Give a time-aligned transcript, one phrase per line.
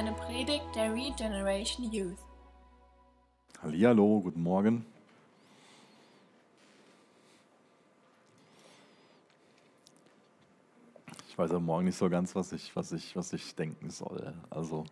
[0.00, 2.16] eine Predigt der Regeneration Youth.
[3.62, 4.86] Hallihallo, guten Morgen.
[11.28, 14.32] Ich weiß am Morgen nicht so ganz, was ich, was ich, was ich denken soll.
[14.48, 14.86] Also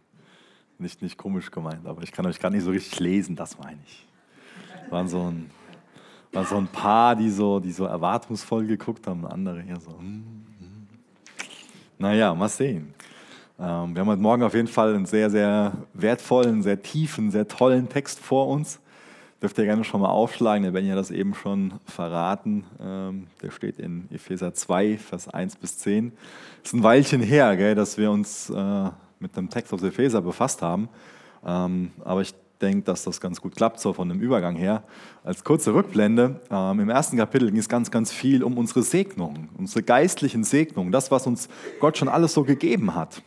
[0.76, 3.80] nicht, nicht komisch gemeint, aber ich kann euch gar nicht so richtig lesen, das meine
[3.86, 4.06] ich.
[4.90, 5.50] Waren so ein,
[6.32, 9.98] waren so ein paar, die so, die so erwartungsvoll geguckt haben, andere hier so.
[9.98, 10.88] Hm, hm.
[11.96, 12.92] Naja, mal sehen.
[13.60, 17.48] Ähm, wir haben heute Morgen auf jeden Fall einen sehr, sehr wertvollen, sehr tiefen, sehr
[17.48, 18.78] tollen Text vor uns.
[19.42, 22.64] Dürft ihr gerne schon mal aufschlagen, der Benny hat das eben schon verraten.
[22.80, 26.12] Ähm, der steht in Epheser 2, Vers 1 bis 10.
[26.62, 30.22] Es ist ein Weilchen her, gell, dass wir uns äh, mit dem Text aus Epheser
[30.22, 30.88] befasst haben.
[31.44, 34.84] Ähm, aber ich denke, dass das ganz gut klappt, so von dem Übergang her.
[35.24, 39.48] Als kurze Rückblende, ähm, im ersten Kapitel ging es ganz, ganz viel um unsere Segnungen,
[39.56, 41.48] unsere geistlichen Segnungen, das, was uns
[41.80, 43.22] Gott schon alles so gegeben hat.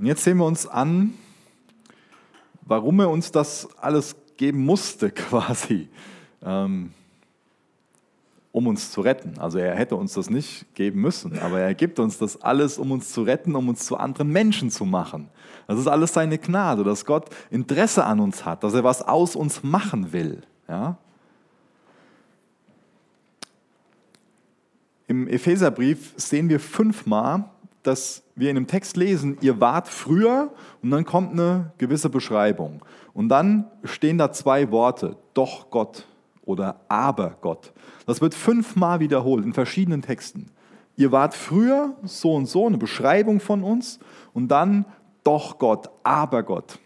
[0.00, 1.12] Und jetzt sehen wir uns an,
[2.62, 5.90] warum er uns das alles geben musste, quasi,
[6.42, 6.94] ähm,
[8.50, 9.38] um uns zu retten.
[9.38, 12.92] Also er hätte uns das nicht geben müssen, aber er gibt uns das alles, um
[12.92, 15.28] uns zu retten, um uns zu anderen Menschen zu machen.
[15.66, 19.36] Das ist alles seine Gnade, dass Gott Interesse an uns hat, dass er was aus
[19.36, 20.40] uns machen will.
[20.66, 20.96] Ja?
[25.08, 27.50] Im Epheserbrief sehen wir fünfmal,
[27.82, 32.82] dass wir in dem Text lesen, ihr wart früher und dann kommt eine gewisse Beschreibung.
[33.14, 36.06] Und dann stehen da zwei Worte, doch Gott
[36.44, 37.72] oder aber Gott.
[38.06, 40.50] Das wird fünfmal wiederholt in verschiedenen Texten.
[40.96, 43.98] Ihr wart früher so und so, eine Beschreibung von uns
[44.34, 44.84] und dann
[45.24, 46.78] doch Gott, aber Gott.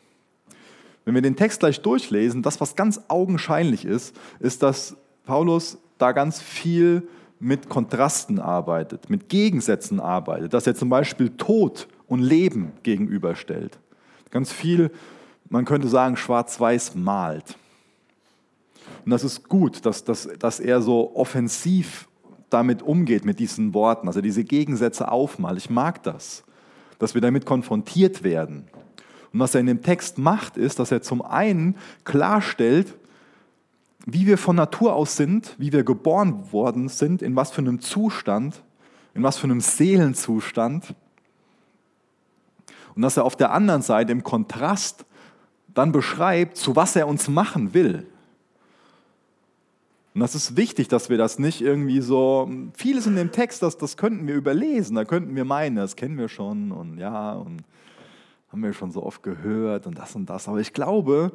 [1.05, 6.13] Wenn wir den Text gleich durchlesen, das, was ganz augenscheinlich ist, ist, dass Paulus da
[6.13, 7.09] ganz viel
[7.45, 13.79] mit Kontrasten arbeitet, mit Gegensätzen arbeitet, dass er zum Beispiel Tod und Leben gegenüberstellt.
[14.31, 14.91] Ganz viel,
[15.51, 17.57] man könnte sagen, schwarz-weiß malt.
[19.05, 22.09] Und das ist gut, dass, dass, dass er so offensiv
[22.49, 25.59] damit umgeht, mit diesen Worten, also diese Gegensätze aufmalt.
[25.59, 26.45] Ich mag das,
[26.99, 28.65] dass wir damit konfrontiert werden.
[29.33, 32.95] Und was er in dem Text macht, ist, dass er zum einen klarstellt,
[34.07, 37.81] wie wir von Natur aus sind, wie wir geboren worden sind, in was für einem
[37.81, 38.63] Zustand,
[39.15, 40.95] in was für einem Seelenzustand.
[42.95, 45.05] Und dass er auf der anderen Seite im Kontrast
[45.73, 48.07] dann beschreibt, zu was er uns machen will.
[50.15, 53.79] Und das ist wichtig, dass wir das nicht irgendwie so, vieles in dem Text, das,
[53.79, 57.65] das könnten wir überlesen, da könnten wir meinen, das kennen wir schon und ja, und
[58.53, 60.47] haben wir schon so oft gehört und das und das.
[60.47, 61.33] Aber ich glaube,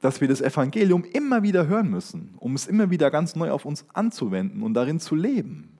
[0.00, 3.64] dass wir das Evangelium immer wieder hören müssen, um es immer wieder ganz neu auf
[3.64, 5.78] uns anzuwenden und darin zu leben.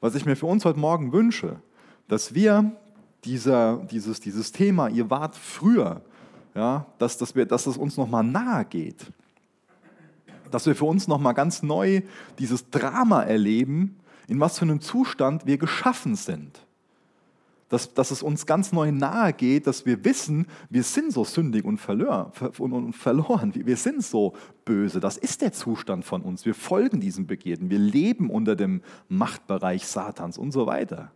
[0.00, 1.60] Was ich mir für uns heute Morgen wünsche,
[2.08, 2.72] dass wir
[3.24, 6.02] dieser, dieses, dieses Thema, ihr wart früher,
[6.54, 9.12] ja, dass, dass, wir, dass es uns nochmal nahe geht.
[10.50, 12.02] Dass wir für uns nochmal ganz neu
[12.38, 13.96] dieses Drama erleben,
[14.26, 16.60] in was für einem Zustand wir geschaffen sind
[17.70, 21.64] dass, dass es uns ganz neu nahe geht, dass wir wissen, wir sind so sündig
[21.64, 24.98] und, verlor, und verloren, wir sind so böse.
[24.98, 26.44] Das ist der Zustand von uns.
[26.44, 31.12] Wir folgen diesen Begierden, wir leben unter dem Machtbereich Satans und so weiter.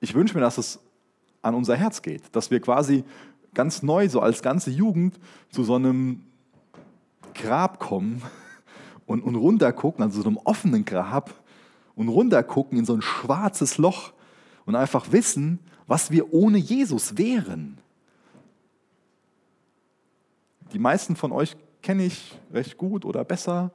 [0.00, 0.80] Ich wünsche mir, dass es
[1.42, 3.04] an unser Herz geht, dass wir quasi
[3.52, 5.20] ganz neu, so als ganze Jugend,
[5.50, 6.22] zu so einem
[7.34, 8.22] Grab kommen
[9.06, 11.34] und, und runtergucken, also so einem offenen Grab
[11.96, 14.14] und runtergucken in so ein schwarzes Loch
[14.64, 17.78] und einfach wissen, was wir ohne Jesus wären.
[20.72, 23.72] Die meisten von euch kenne ich recht gut oder besser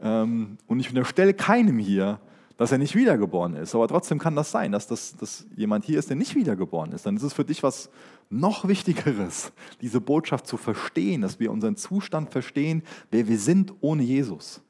[0.00, 2.20] ähm, und ich unterstelle keinem hier,
[2.56, 3.74] dass er nicht wiedergeboren ist.
[3.74, 7.06] Aber trotzdem kann das sein, dass, das, dass jemand hier ist, der nicht wiedergeboren ist.
[7.06, 7.88] Dann ist es für dich was
[8.28, 14.02] noch Wichtigeres, diese Botschaft zu verstehen, dass wir unseren Zustand verstehen, wer wir sind ohne
[14.02, 14.62] Jesus.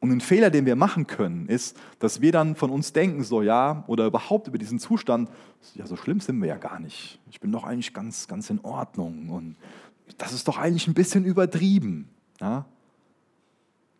[0.00, 3.42] Und ein Fehler, den wir machen können, ist, dass wir dann von uns denken, so
[3.42, 5.28] ja, oder überhaupt über diesen Zustand,
[5.74, 7.18] ja, so schlimm sind wir ja gar nicht.
[7.30, 9.56] Ich bin doch eigentlich ganz, ganz in Ordnung und
[10.16, 12.08] das ist doch eigentlich ein bisschen übertrieben.
[12.40, 12.64] Ja?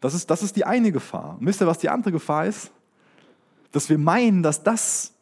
[0.00, 1.36] Das, ist, das ist die eine Gefahr.
[1.38, 2.70] Und wisst ihr, was die andere Gefahr ist?
[3.72, 5.12] Dass wir meinen, dass das,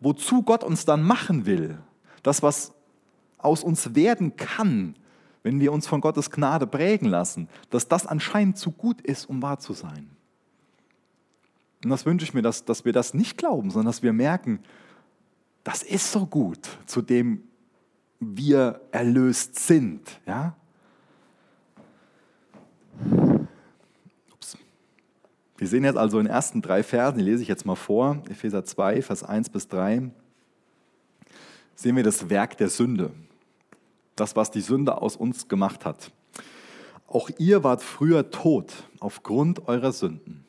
[0.00, 1.78] wozu Gott uns dann machen will,
[2.22, 2.72] das, was
[3.36, 4.96] aus uns werden kann,
[5.48, 9.40] wenn wir uns von Gottes Gnade prägen lassen, dass das anscheinend zu gut ist, um
[9.40, 10.10] wahr zu sein.
[11.82, 14.60] Und das wünsche ich mir, dass, dass wir das nicht glauben, sondern dass wir merken,
[15.64, 17.44] das ist so gut, zu dem
[18.20, 20.20] wir erlöst sind.
[20.26, 20.54] Ja?
[24.30, 24.58] Ups.
[25.56, 28.22] Wir sehen jetzt also in den ersten drei Versen, die lese ich jetzt mal vor,
[28.28, 30.10] Epheser 2, Vers 1 bis 3,
[31.74, 33.12] sehen wir das Werk der Sünde.
[34.18, 36.10] Das, was die Sünde aus uns gemacht hat.
[37.06, 40.44] Auch ihr wart früher tot aufgrund eurer Sünden.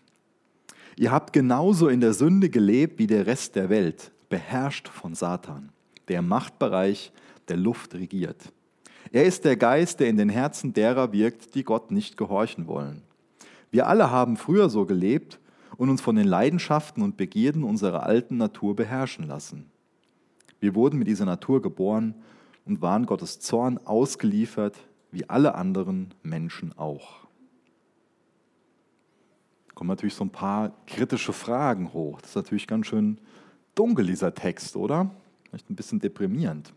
[0.98, 5.69] Ihr habt genauso in der Sünde gelebt wie der Rest der Welt, beherrscht von Satan,
[6.07, 7.13] der im Machtbereich
[7.48, 8.51] der Luft regiert.
[9.12, 13.04] Er ist der Geist, der in den Herzen derer wirkt, die Gott nicht gehorchen wollen.
[13.71, 15.39] Wir alle haben früher so gelebt
[15.77, 19.69] und uns von den Leidenschaften und Begierden unserer alten Natur beherrschen lassen.
[20.60, 22.16] Wir wurden mit dieser Natur geboren
[22.69, 24.77] und waren Gottes Zorn ausgeliefert,
[25.12, 27.27] wie alle anderen Menschen auch.
[29.68, 32.21] Da kommen natürlich so ein paar kritische Fragen hoch.
[32.21, 33.18] Das ist natürlich ganz schön
[33.74, 35.10] dunkel, dieser Text, oder?
[35.45, 36.71] Vielleicht ein bisschen deprimierend.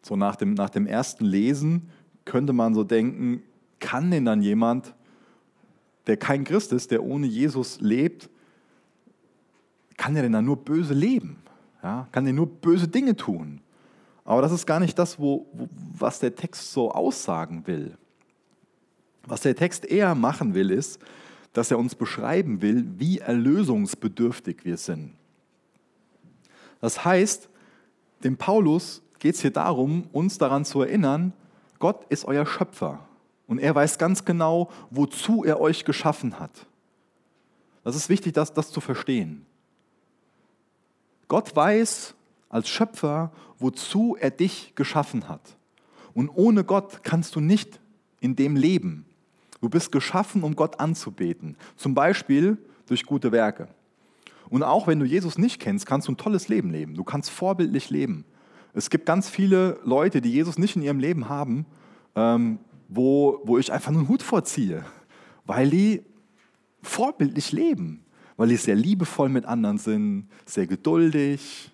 [0.00, 1.90] So nach dem, nach dem ersten Lesen
[2.24, 3.42] könnte man so denken,
[3.80, 4.94] kann denn dann jemand,
[6.06, 8.30] der kein Christ ist, der ohne Jesus lebt,
[9.98, 11.42] kann der denn dann nur böse leben?
[11.86, 12.08] Ja?
[12.10, 13.60] Kann der nur böse Dinge tun?
[14.24, 17.96] Aber das ist gar nicht das, wo, wo, was der Text so aussagen will.
[19.24, 20.98] Was der Text eher machen will, ist,
[21.52, 25.12] dass er uns beschreiben will, wie erlösungsbedürftig wir sind.
[26.80, 27.48] Das heißt,
[28.24, 31.32] dem Paulus geht es hier darum, uns daran zu erinnern,
[31.78, 32.98] Gott ist euer Schöpfer
[33.46, 36.66] und er weiß ganz genau, wozu er euch geschaffen hat.
[37.84, 39.46] Das ist wichtig, das, das zu verstehen.
[41.28, 42.14] Gott weiß
[42.48, 45.56] als Schöpfer, wozu er dich geschaffen hat.
[46.14, 47.80] Und ohne Gott kannst du nicht
[48.20, 49.04] in dem leben.
[49.60, 51.56] Du bist geschaffen, um Gott anzubeten.
[51.76, 53.68] Zum Beispiel durch gute Werke.
[54.48, 56.94] Und auch wenn du Jesus nicht kennst, kannst du ein tolles Leben leben.
[56.94, 58.24] Du kannst vorbildlich leben.
[58.74, 61.66] Es gibt ganz viele Leute, die Jesus nicht in ihrem Leben haben,
[62.14, 62.58] ähm,
[62.88, 64.84] wo, wo ich einfach nur einen Hut vorziehe,
[65.44, 66.02] weil die
[66.82, 68.04] vorbildlich leben,
[68.36, 71.70] weil die sehr liebevoll mit anderen sind, sehr geduldig,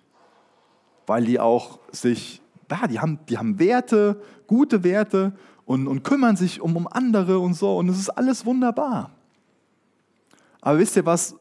[1.06, 5.32] weil die auch sich, ja, die haben, die haben Werte, gute Werte
[5.64, 9.10] und, und kümmern sich um, um andere und so und es ist alles wunderbar.
[10.60, 11.34] Aber wisst ihr, was,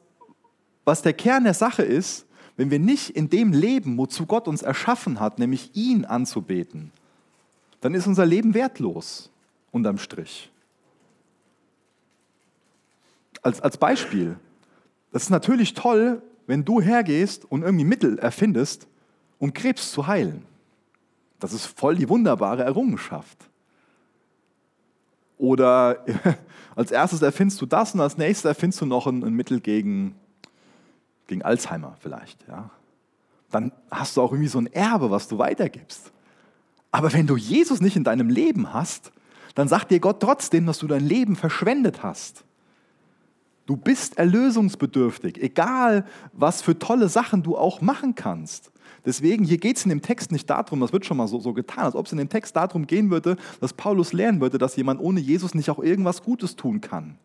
[0.84, 2.26] was der Kern der Sache ist?
[2.58, 6.92] Wenn wir nicht in dem leben, wozu Gott uns erschaffen hat, nämlich ihn anzubeten,
[7.80, 9.30] dann ist unser Leben wertlos
[9.72, 10.52] unterm Strich.
[13.42, 14.38] Als, als Beispiel,
[15.12, 18.88] das ist natürlich toll, wenn du hergehst und irgendwie Mittel erfindest,
[19.40, 20.46] um Krebs zu heilen.
[21.40, 23.38] Das ist voll die wunderbare Errungenschaft.
[25.38, 26.06] Oder
[26.76, 30.16] als erstes erfindest du das und als nächstes erfindest du noch ein, ein Mittel gegen,
[31.28, 32.46] gegen Alzheimer vielleicht.
[32.48, 32.70] Ja.
[33.50, 36.12] Dann hast du auch irgendwie so ein Erbe, was du weitergibst.
[36.92, 39.12] Aber wenn du Jesus nicht in deinem Leben hast,
[39.56, 42.44] dann sagt dir Gott trotzdem, dass du dein Leben verschwendet hast.
[43.66, 48.72] Du bist erlösungsbedürftig, egal was für tolle Sachen du auch machen kannst.
[49.06, 51.54] Deswegen, hier geht es in dem Text nicht darum, das wird schon mal so, so
[51.54, 54.76] getan, als ob es in dem Text darum gehen würde, dass Paulus lernen würde, dass
[54.76, 57.18] jemand ohne Jesus nicht auch irgendwas Gutes tun kann.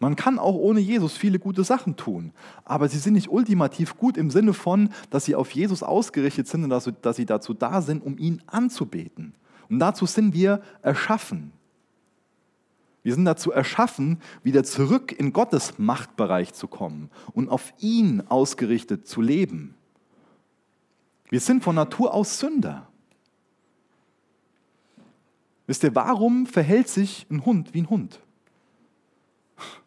[0.00, 2.32] Man kann auch ohne Jesus viele gute Sachen tun,
[2.64, 6.64] aber sie sind nicht ultimativ gut im Sinne von, dass sie auf Jesus ausgerichtet sind
[6.64, 9.34] und dass, dass sie dazu da sind, um ihn anzubeten.
[9.68, 11.52] Und dazu sind wir erschaffen.
[13.04, 19.06] Wir sind dazu erschaffen, wieder zurück in Gottes Machtbereich zu kommen und auf ihn ausgerichtet
[19.06, 19.74] zu leben.
[21.28, 22.88] Wir sind von Natur aus Sünder.
[25.66, 28.20] Wisst ihr, warum verhält sich ein Hund wie ein Hund?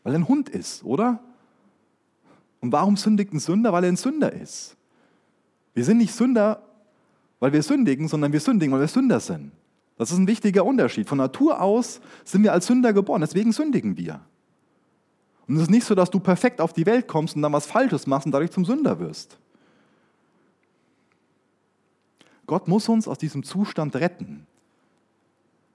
[0.03, 1.19] Weil er ein Hund ist, oder?
[2.61, 3.73] Und warum sündigt ein Sünder?
[3.73, 4.77] Weil er ein Sünder ist.
[5.73, 6.61] Wir sind nicht Sünder,
[7.39, 9.51] weil wir sündigen, sondern wir sündigen, weil wir Sünder sind.
[9.97, 11.09] Das ist ein wichtiger Unterschied.
[11.09, 14.21] Von Natur aus sind wir als Sünder geboren, deswegen sündigen wir.
[15.47, 17.65] Und es ist nicht so, dass du perfekt auf die Welt kommst und dann was
[17.65, 19.37] Falsches machst und dadurch zum Sünder wirst.
[22.45, 24.47] Gott muss uns aus diesem Zustand retten,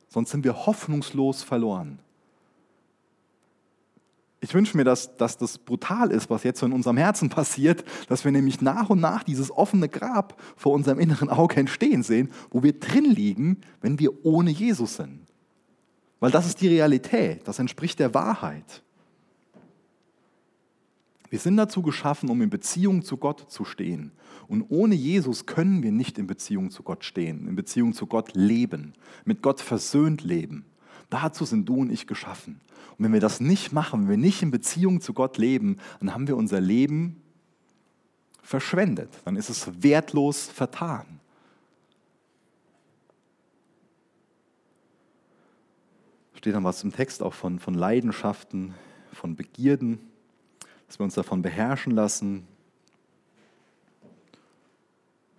[0.09, 1.99] sonst sind wir hoffnungslos verloren.
[4.45, 7.85] Ich wünsche mir, dass, dass das brutal ist, was jetzt so in unserem Herzen passiert,
[8.09, 12.29] dass wir nämlich nach und nach dieses offene Grab vor unserem inneren Auge entstehen sehen,
[12.51, 15.21] wo wir drin liegen, wenn wir ohne Jesus sind.
[16.19, 18.83] Weil das ist die Realität, das entspricht der Wahrheit.
[21.31, 24.11] Wir sind dazu geschaffen, um in Beziehung zu Gott zu stehen.
[24.49, 28.35] Und ohne Jesus können wir nicht in Beziehung zu Gott stehen, in Beziehung zu Gott
[28.35, 28.95] leben,
[29.25, 30.65] mit Gott versöhnt leben.
[31.13, 32.61] Dazu sind du und ich geschaffen.
[32.97, 36.15] Und wenn wir das nicht machen, wenn wir nicht in Beziehung zu Gott leben, dann
[36.15, 37.21] haben wir unser Leben
[38.43, 39.11] verschwendet.
[39.25, 41.21] Dann ist es wertlos vertan.
[46.43, 48.75] steht dann was im Text auch von, von Leidenschaften,
[49.13, 50.01] von Begierden,
[50.89, 52.49] dass wir uns davon beherrschen lassen.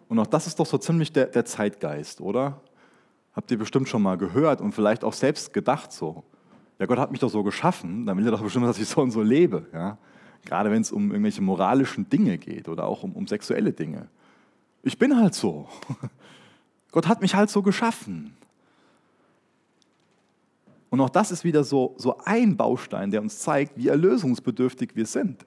[0.07, 2.61] Und auch das ist doch so ziemlich der, der Zeitgeist, oder?
[3.33, 6.23] Habt ihr bestimmt schon mal gehört und vielleicht auch selbst gedacht so.
[6.79, 9.01] Ja, Gott hat mich doch so geschaffen, dann will er doch bestimmt, dass ich so
[9.01, 9.67] und so lebe.
[9.73, 9.97] Ja?
[10.45, 14.07] Gerade wenn es um irgendwelche moralischen Dinge geht oder auch um, um sexuelle Dinge.
[14.83, 15.67] Ich bin halt so.
[16.91, 18.35] Gott hat mich halt so geschaffen.
[20.89, 25.07] Und auch das ist wieder so, so ein Baustein, der uns zeigt, wie erlösungsbedürftig wir
[25.07, 25.43] sind.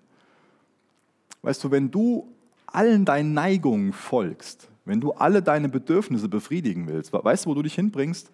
[1.43, 2.33] Weißt du, wenn du
[2.67, 7.63] allen deinen Neigungen folgst, wenn du alle deine Bedürfnisse befriedigen willst, weißt du, wo du
[7.63, 8.31] dich hinbringst?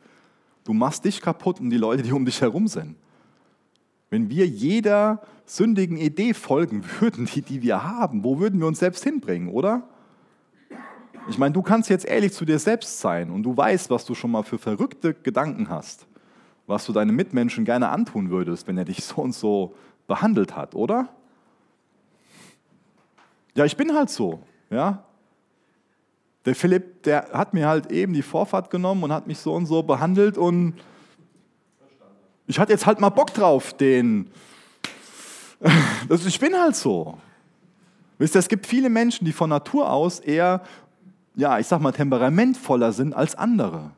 [0.64, 2.94] Du machst dich kaputt und die Leute, die um dich herum sind.
[4.10, 8.78] Wenn wir jeder sündigen Idee folgen würden, die, die wir haben, wo würden wir uns
[8.78, 9.88] selbst hinbringen, oder?
[11.28, 14.14] Ich meine, du kannst jetzt ehrlich zu dir selbst sein und du weißt, was du
[14.14, 16.06] schon mal für verrückte Gedanken hast
[16.66, 19.74] was du deinem Mitmenschen gerne antun würdest, wenn er dich so und so
[20.06, 21.08] behandelt hat, oder?
[23.54, 25.04] Ja, ich bin halt so, ja.
[26.44, 29.66] Der Philipp, der hat mir halt eben die Vorfahrt genommen und hat mich so und
[29.66, 30.74] so behandelt und
[32.46, 34.30] ich hatte jetzt halt mal Bock drauf, den.
[36.08, 37.16] Das, ich bin halt so.
[38.18, 40.62] Wisst ihr, es gibt viele Menschen, die von Natur aus eher,
[41.36, 43.92] ja, ich sag mal, temperamentvoller sind als andere.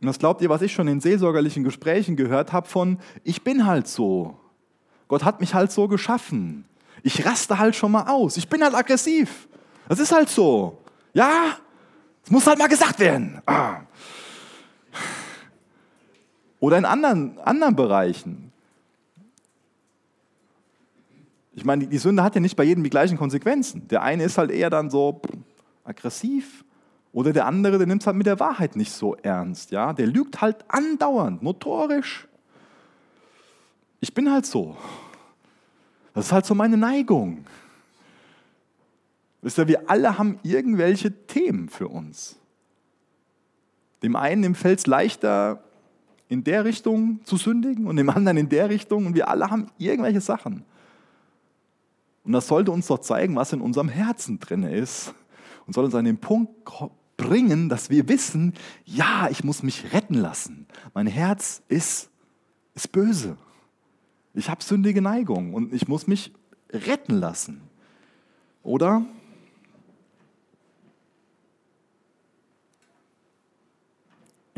[0.00, 3.66] Und was glaubt ihr, was ich schon in seelsorgerlichen Gesprächen gehört habe von, ich bin
[3.66, 4.38] halt so.
[5.08, 6.64] Gott hat mich halt so geschaffen.
[7.02, 8.36] Ich raste halt schon mal aus.
[8.36, 9.48] Ich bin halt aggressiv.
[9.90, 10.78] Das ist halt so.
[11.14, 11.56] Ja,
[12.22, 13.42] es muss halt mal gesagt werden.
[13.44, 13.80] Ah.
[16.60, 18.52] Oder in anderen, anderen Bereichen.
[21.54, 23.88] Ich meine, die Sünde hat ja nicht bei jedem die gleichen Konsequenzen.
[23.88, 25.20] Der eine ist halt eher dann so
[25.82, 26.64] aggressiv
[27.12, 29.72] oder der andere, der nimmt es halt mit der Wahrheit nicht so ernst.
[29.72, 29.92] Ja?
[29.92, 32.28] Der lügt halt andauernd, notorisch.
[33.98, 34.76] Ich bin halt so.
[36.14, 37.44] Das ist halt so meine Neigung.
[39.42, 42.36] Wisst ihr, wir alle haben irgendwelche Themen für uns.
[44.02, 45.62] Dem einen fällt es leichter,
[46.28, 49.06] in der Richtung zu sündigen und dem anderen in der Richtung.
[49.06, 50.64] Und wir alle haben irgendwelche Sachen.
[52.24, 55.12] Und das sollte uns doch zeigen, was in unserem Herzen drin ist.
[55.66, 56.50] Und soll uns an den Punkt
[57.16, 58.54] bringen, dass wir wissen,
[58.84, 60.66] ja, ich muss mich retten lassen.
[60.94, 62.10] Mein Herz ist,
[62.74, 63.36] ist böse.
[64.32, 66.32] Ich habe sündige Neigung und ich muss mich
[66.72, 67.62] retten lassen.
[68.62, 69.04] Oder?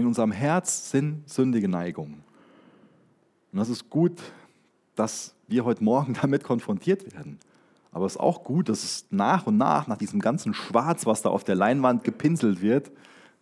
[0.03, 2.25] In unserem Herz sind sündige Neigungen.
[3.53, 4.21] Und das ist gut,
[4.97, 7.39] dass wir heute Morgen damit konfrontiert werden.
[7.93, 11.23] Aber es ist auch gut, dass es nach und nach, nach diesem ganzen Schwarz, was
[11.23, 12.91] da auf der Leinwand gepinselt wird,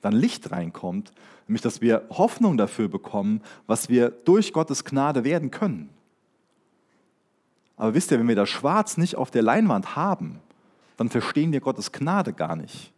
[0.02, 1.14] dann Licht reinkommt,
[1.48, 5.88] nämlich dass wir Hoffnung dafür bekommen, was wir durch Gottes Gnade werden können.
[7.78, 10.40] Aber wisst ihr, wenn wir das Schwarz nicht auf der Leinwand haben,
[10.98, 12.92] dann verstehen wir Gottes Gnade gar nicht.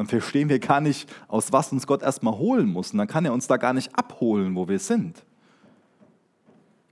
[0.00, 2.92] Dann verstehen wir gar nicht, aus was uns Gott erstmal holen muss.
[2.92, 5.26] Und dann kann er uns da gar nicht abholen, wo wir sind.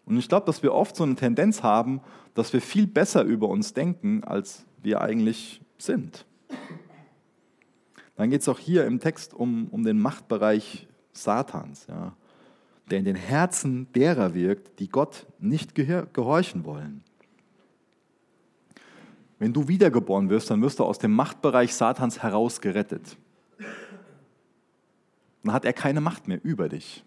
[0.05, 2.03] Und ich glaube, dass wir oft so eine Tendenz haben,
[2.35, 6.27] dass wir viel besser über uns denken, als wir eigentlich sind.
[8.17, 12.13] Dann geht es auch hier im Text um, um den Machtbereich Satans, ja,
[12.91, 17.03] der in den Herzen derer wirkt, die Gott nicht gehorchen wollen.
[19.39, 23.17] Wenn du wiedergeboren wirst, dann wirst du aus dem Machtbereich Satans herausgerettet.
[25.45, 27.05] Dann hat er keine Macht mehr über dich.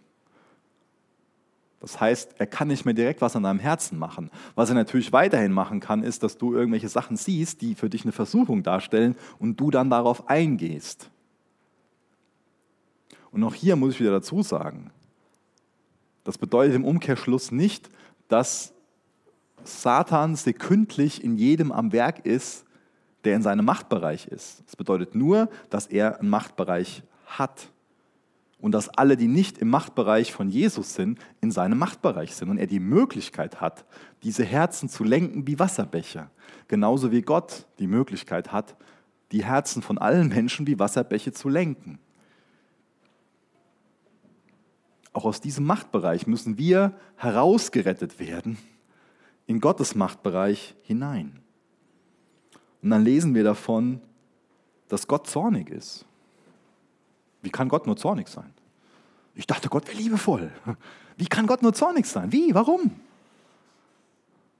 [1.81, 4.29] Das heißt, er kann nicht mehr direkt was an deinem Herzen machen.
[4.53, 8.03] Was er natürlich weiterhin machen kann, ist, dass du irgendwelche Sachen siehst, die für dich
[8.03, 11.09] eine Versuchung darstellen und du dann darauf eingehst.
[13.31, 14.91] Und auch hier muss ich wieder dazu sagen,
[16.23, 17.89] das bedeutet im Umkehrschluss nicht,
[18.27, 18.73] dass
[19.63, 22.65] Satan sekündlich in jedem am Werk ist,
[23.23, 24.63] der in seinem Machtbereich ist.
[24.67, 27.69] Es bedeutet nur, dass er einen Machtbereich hat
[28.59, 32.57] und dass alle, die nicht im Machtbereich von Jesus sind, in seinem Machtbereich sind und
[32.57, 33.85] er die Möglichkeit hat,
[34.23, 36.29] diese Herzen zu lenken wie Wasserbecher.
[36.67, 38.75] Genauso wie Gott die Möglichkeit hat,
[39.31, 41.99] die Herzen von allen Menschen wie Wasserbäche zu lenken.
[45.13, 48.57] Auch aus diesem Machtbereich müssen wir herausgerettet werden
[49.51, 51.41] in Gottes Machtbereich hinein.
[52.81, 54.01] Und dann lesen wir davon,
[54.87, 56.05] dass Gott zornig ist.
[57.41, 58.53] Wie kann Gott nur zornig sein?
[59.35, 60.51] Ich dachte, Gott wäre liebevoll.
[61.17, 62.31] Wie kann Gott nur zornig sein?
[62.31, 62.53] Wie?
[62.55, 62.91] Warum?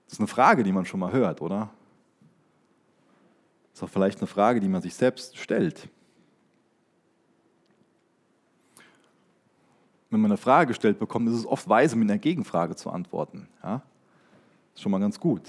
[0.06, 1.70] Das ist eine Frage, die man schon mal hört, oder?
[3.72, 5.90] Das ist auch vielleicht eine Frage, die man sich selbst stellt.
[10.12, 13.48] wenn man eine Frage gestellt bekommt, ist es oft weise, mit einer Gegenfrage zu antworten.
[13.64, 13.82] Ja?
[14.74, 15.44] Ist schon mal ganz gut.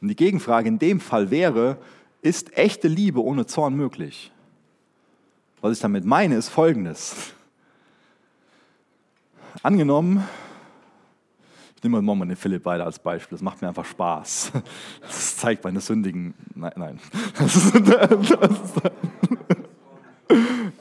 [0.00, 1.78] Und die Gegenfrage in dem Fall wäre,
[2.22, 4.32] ist echte Liebe ohne Zorn möglich?
[5.60, 7.34] Was ich damit meine, ist folgendes.
[9.62, 10.26] Angenommen,
[11.76, 14.52] ich nehme mal den Philipp weiter als Beispiel, das macht mir einfach Spaß.
[15.00, 16.34] Das zeigt meine sündigen.
[16.54, 17.00] Nein, nein.
[17.38, 17.74] Das ist,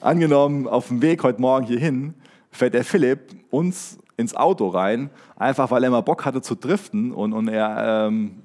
[0.02, 2.14] Angenommen, auf dem Weg heute Morgen hierhin
[2.52, 7.14] fährt der Philipp uns ins Auto rein, einfach weil er mal Bock hatte zu driften
[7.14, 8.42] und, und er ähm,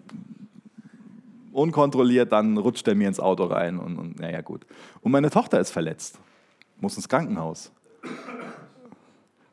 [1.53, 4.65] unkontrolliert, dann rutscht er mir ins Auto rein und, und naja gut.
[5.01, 6.21] Und meine Tochter ist verletzt,
[6.81, 7.73] muss ins Krankenhaus.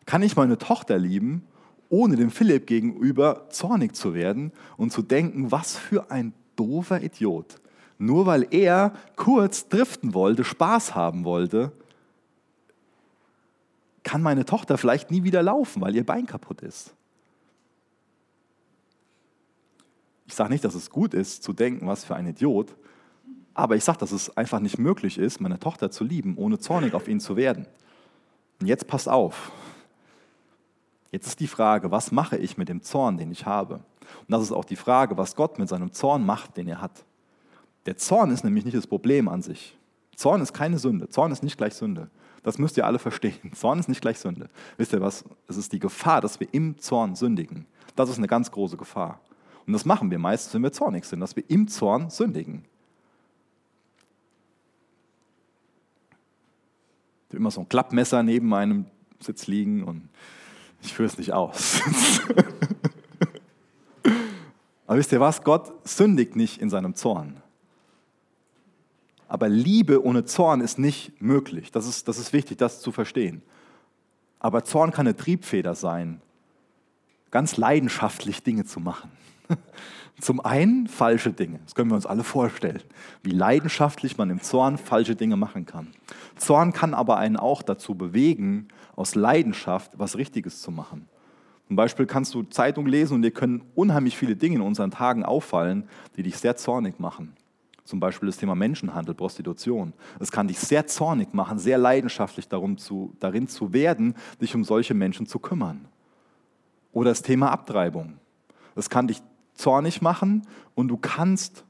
[0.06, 1.44] Kann ich meine Tochter lieben,
[1.90, 7.56] ohne dem Philipp gegenüber zornig zu werden und zu denken, was für ein doofer Idiot.
[7.98, 11.72] Nur weil er kurz driften wollte, Spaß haben wollte,
[14.12, 16.94] kann meine Tochter vielleicht nie wieder laufen, weil ihr Bein kaputt ist.
[20.26, 22.76] Ich sage nicht, dass es gut ist, zu denken, was für ein Idiot,
[23.54, 26.94] aber ich sage, dass es einfach nicht möglich ist, meine Tochter zu lieben, ohne zornig
[26.94, 27.68] auf ihn zu werden.
[28.60, 29.54] Und jetzt passt auf.
[31.14, 33.76] Jetzt ist die Frage, was mache ich mit dem Zorn, den ich habe?
[33.76, 37.06] Und das ist auch die Frage, was Gott mit seinem Zorn macht, den er hat.
[37.86, 39.78] Der Zorn ist nämlich nicht das Problem an sich.
[40.18, 41.08] Zorn ist keine Sünde.
[41.08, 42.10] Zorn ist nicht gleich Sünde.
[42.44, 43.52] Das müsst ihr alle verstehen.
[43.56, 44.50] Zorn ist nicht gleich Sünde.
[44.78, 45.24] Wisst ihr was?
[45.48, 47.66] Es ist die Gefahr, dass wir im Zorn sündigen.
[47.96, 49.20] Das ist eine ganz große Gefahr.
[49.68, 52.66] Und das machen wir meistens, wenn wir zornig sind, dass wir im Zorn sündigen.
[57.30, 58.88] Ich immer so ein Klappmesser neben meinem
[59.20, 60.10] Sitz liegen und
[60.82, 61.82] ich führe es nicht aus.
[64.88, 65.44] Aber wisst ihr was?
[65.44, 67.42] Gott sündigt nicht in seinem Zorn.
[69.32, 71.72] Aber Liebe ohne Zorn ist nicht möglich.
[71.72, 73.42] Das ist, das ist wichtig, das zu verstehen.
[74.40, 76.22] Aber Zorn kann eine Triebfeder sein,
[77.32, 79.10] ganz leidenschaftlich Dinge zu machen.
[80.20, 82.82] Zum einen falsche Dinge, das können wir uns alle vorstellen,
[83.24, 85.88] wie leidenschaftlich man im Zorn falsche Dinge machen kann.
[86.36, 88.68] Zorn kann aber einen auch dazu bewegen,
[88.98, 91.08] aus Leidenschaft was Richtiges zu machen.
[91.68, 95.24] Zum Beispiel kannst du Zeitung lesen und dir können unheimlich viele Dinge in unseren Tagen
[95.24, 97.38] auffallen, die dich sehr zornig machen.
[97.84, 99.94] Zum Beispiel das Thema Menschenhandel, Prostitution.
[100.20, 104.64] Es kann dich sehr zornig machen, sehr leidenschaftlich darum zu, darin zu werden, dich um
[104.64, 105.88] solche Menschen zu kümmern.
[106.92, 108.18] Oder das Thema Abtreibung.
[108.76, 109.22] Es kann dich
[109.54, 110.44] zornig machen
[110.76, 111.66] und du kannst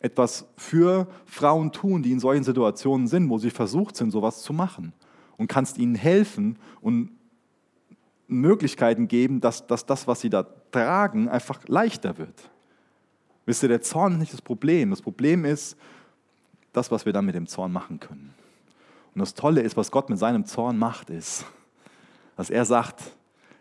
[0.00, 4.52] etwas für Frauen tun, die in solchen Situationen sind, wo sie versucht sind, sowas zu
[4.52, 4.92] machen.
[5.36, 7.10] Und kannst ihnen helfen und
[8.26, 12.50] Möglichkeiten geben, dass, dass das, was sie da tragen, einfach leichter wird.
[13.48, 14.90] Wisst ihr, der Zorn ist nicht das Problem.
[14.90, 15.74] Das Problem ist
[16.74, 18.34] das, was wir dann mit dem Zorn machen können.
[19.14, 21.46] Und das Tolle ist, was Gott mit seinem Zorn macht, ist,
[22.36, 23.00] dass er sagt,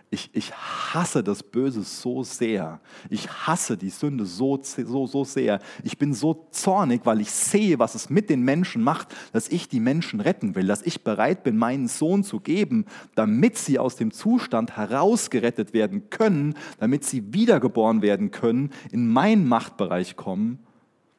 [0.10, 2.80] ich, ich hasse das Böse so sehr.
[3.10, 5.60] Ich hasse die Sünde so, so, so sehr.
[5.84, 9.67] Ich bin so zornig, weil ich sehe, was es mit den Menschen macht, dass ich
[9.67, 13.98] die Menschen retten will, dass ich bereit bin, meinen Sohn zu geben, damit sie aus
[13.98, 20.60] dem Zustand herausgerettet werden können, damit sie wiedergeboren werden können, in meinen Machtbereich kommen,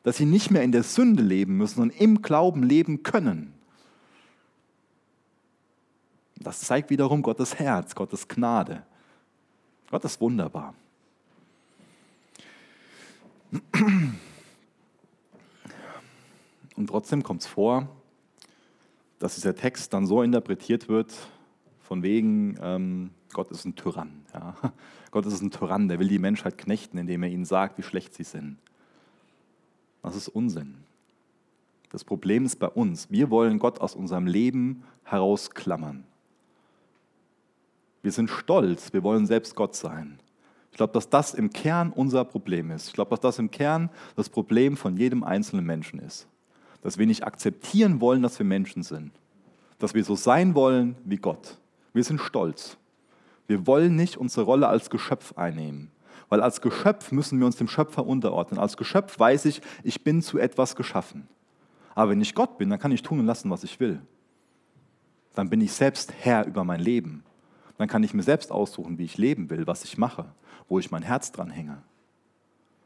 [0.03, 3.53] dass sie nicht mehr in der Sünde leben müssen und im Glauben leben können.
[6.41, 8.85] Das zeigt wiederum Gottes Herz, Gottes Gnade.
[9.91, 10.75] Gott ist wunderbar.
[16.77, 17.89] Und trotzdem kommt es vor,
[19.19, 21.13] dass dieser Text dann so interpretiert wird,
[21.81, 24.25] von wegen, ähm, Gott ist ein Tyrann.
[24.33, 24.55] Ja.
[25.11, 28.15] Gott ist ein Tyrann, der will die Menschheit knechten, indem er ihnen sagt, wie schlecht
[28.15, 28.59] sie sind.
[30.03, 30.77] Das ist Unsinn.
[31.91, 33.11] Das Problem ist bei uns.
[33.11, 36.05] Wir wollen Gott aus unserem Leben herausklammern.
[38.09, 40.19] Wir sind stolz, wir wollen selbst Gott sein.
[40.71, 42.87] Ich glaube, dass das im Kern unser Problem ist.
[42.87, 46.27] Ich glaube, dass das im Kern das Problem von jedem einzelnen Menschen ist.
[46.81, 49.13] Dass wir nicht akzeptieren wollen, dass wir Menschen sind.
[49.79, 51.59] Dass wir so sein wollen wie Gott.
[51.93, 52.79] Wir sind stolz.
[53.47, 55.91] Wir wollen nicht unsere Rolle als Geschöpf einnehmen.
[56.31, 58.59] Weil als Geschöpf müssen wir uns dem Schöpfer unterordnen.
[58.59, 61.29] Als Geschöpf weiß ich, ich bin zu etwas geschaffen.
[61.95, 64.01] Aber wenn ich Gott bin, dann kann ich tun und lassen, was ich will.
[65.35, 67.23] Dann bin ich selbst Herr über mein Leben
[67.79, 70.27] dann kann ich mir selbst aussuchen, wie ich leben will, was ich mache,
[70.69, 71.81] wo ich mein Herz dran hänge.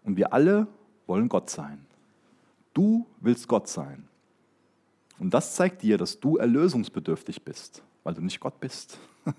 [0.05, 0.69] Und wir alle
[1.07, 1.85] wollen Gott sein.
[2.75, 4.07] Du willst Gott sein.
[5.19, 8.99] Und das zeigt dir, dass du erlösungsbedürftig bist, weil du nicht Gott bist.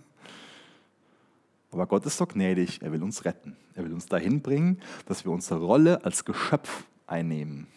[1.72, 3.56] Aber Gott ist so gnädig, er will uns retten.
[3.76, 7.68] Er will uns dahin bringen, dass wir unsere Rolle als Geschöpf einnehmen.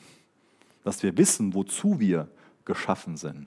[0.84, 2.28] Dass wir wissen, wozu wir
[2.64, 3.46] geschaffen sind.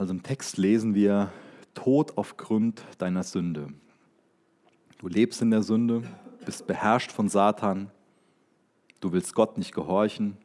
[0.00, 1.30] Also im Text lesen wir
[1.74, 3.68] Tod aufgrund deiner Sünde.
[4.96, 6.04] Du lebst in der Sünde,
[6.46, 7.90] bist beherrscht von Satan,
[9.00, 10.38] du willst Gott nicht gehorchen,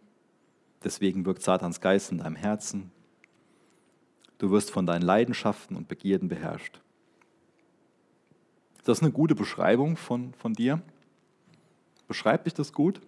[0.84, 2.92] deswegen wirkt Satans Geist in deinem Herzen.
[4.40, 6.82] Du wirst von deinen Leidenschaften und Begierden beherrscht.
[8.80, 10.82] Ist das eine gute Beschreibung von, von dir?
[12.10, 13.00] Beschreibt dich das gut?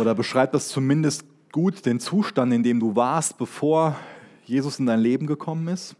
[0.00, 1.24] Oder beschreibt das zumindest
[1.56, 3.96] gut den Zustand, in dem du warst, bevor
[4.44, 5.96] Jesus in dein Leben gekommen ist?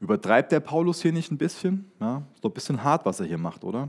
[0.00, 1.88] Übertreibt der Paulus hier nicht ein bisschen?
[2.00, 3.88] Ja, ist doch ein bisschen hart, was er hier macht, oder?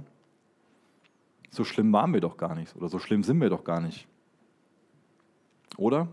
[1.50, 4.08] So schlimm waren wir doch gar nicht oder so schlimm sind wir doch gar nicht.
[5.76, 6.08] Oder?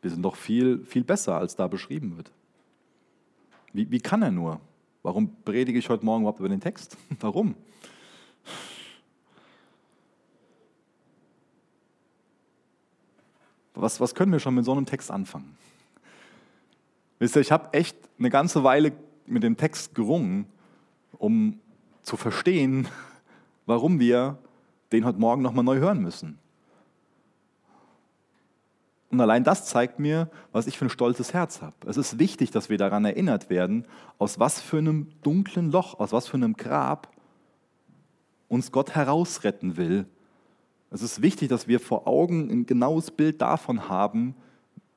[0.00, 2.32] Wir sind doch viel, viel besser, als da beschrieben wird.
[3.74, 4.62] Wie, wie kann er nur?
[5.02, 6.96] Warum predige ich heute Morgen überhaupt über den Text?
[7.20, 7.54] Warum?
[13.82, 15.56] Was, was können wir schon mit so einem Text anfangen?
[17.18, 18.92] Wisst ihr, ich habe echt eine ganze Weile
[19.26, 20.46] mit dem Text gerungen,
[21.18, 21.58] um
[22.02, 22.88] zu verstehen,
[23.66, 24.38] warum wir
[24.92, 26.38] den heute Morgen nochmal neu hören müssen.
[29.10, 31.74] Und allein das zeigt mir, was ich für ein stolzes Herz habe.
[31.86, 33.84] Es ist wichtig, dass wir daran erinnert werden,
[34.16, 37.08] aus was für einem dunklen Loch, aus was für einem Grab
[38.48, 40.06] uns Gott herausretten will.
[40.92, 44.34] Es ist wichtig, dass wir vor Augen ein genaues Bild davon haben,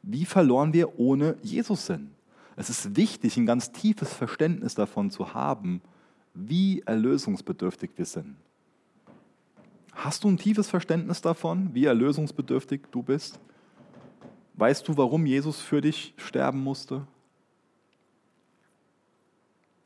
[0.04, 2.12] wie verloren wir ohne Jesus sind.
[2.58, 5.82] Es ist wichtig, ein ganz tiefes Verständnis davon zu haben,
[6.34, 8.36] wie erlösungsbedürftig wir sind.
[9.94, 13.40] Hast du ein tiefes Verständnis davon, wie erlösungsbedürftig du bist?
[14.56, 17.08] Weißt du, warum Jesus für dich sterben musste?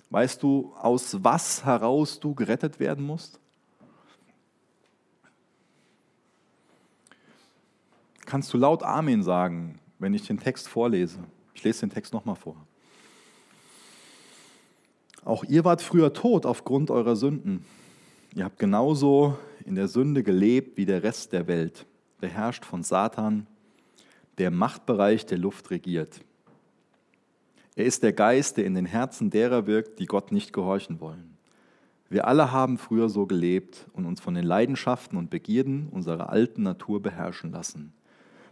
[0.10, 3.40] Weißt du, aus was heraus du gerettet werden musst?
[8.30, 11.18] Kannst du laut Amen sagen, wenn ich den Text vorlese?
[11.56, 12.56] Ich lese den Text nochmal vor.
[15.26, 17.66] Auch ihr wart früher tot aufgrund eurer Sünden.
[18.36, 21.88] Ihr habt genauso in der Sünde gelebt wie der Rest der Welt,
[22.20, 23.48] beherrscht von Satan
[24.38, 26.22] der Machtbereich der Luft regiert.
[27.76, 31.36] Er ist der Geist, der in den Herzen derer wirkt, die Gott nicht gehorchen wollen.
[32.10, 36.62] Wir alle haben früher so gelebt und uns von den Leidenschaften und Begierden unserer alten
[36.62, 37.92] Natur beherrschen lassen.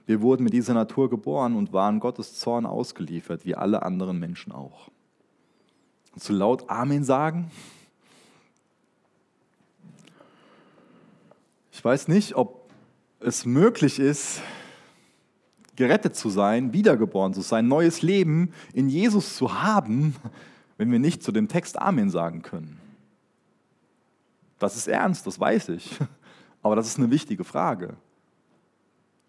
[0.07, 4.53] Wir wurden mit dieser Natur geboren und waren Gottes Zorn ausgeliefert, wie alle anderen Menschen
[4.53, 4.89] auch.
[6.13, 7.51] Und zu laut Amen sagen?
[11.73, 12.71] Ich weiß nicht, ob
[13.19, 14.41] es möglich ist,
[15.75, 20.15] gerettet zu sein, wiedergeboren zu sein, neues Leben in Jesus zu haben,
[20.77, 22.79] wenn wir nicht zu dem Text Amen sagen können.
[24.57, 25.99] Das ist ernst, das weiß ich.
[26.63, 27.97] Aber das ist eine wichtige Frage.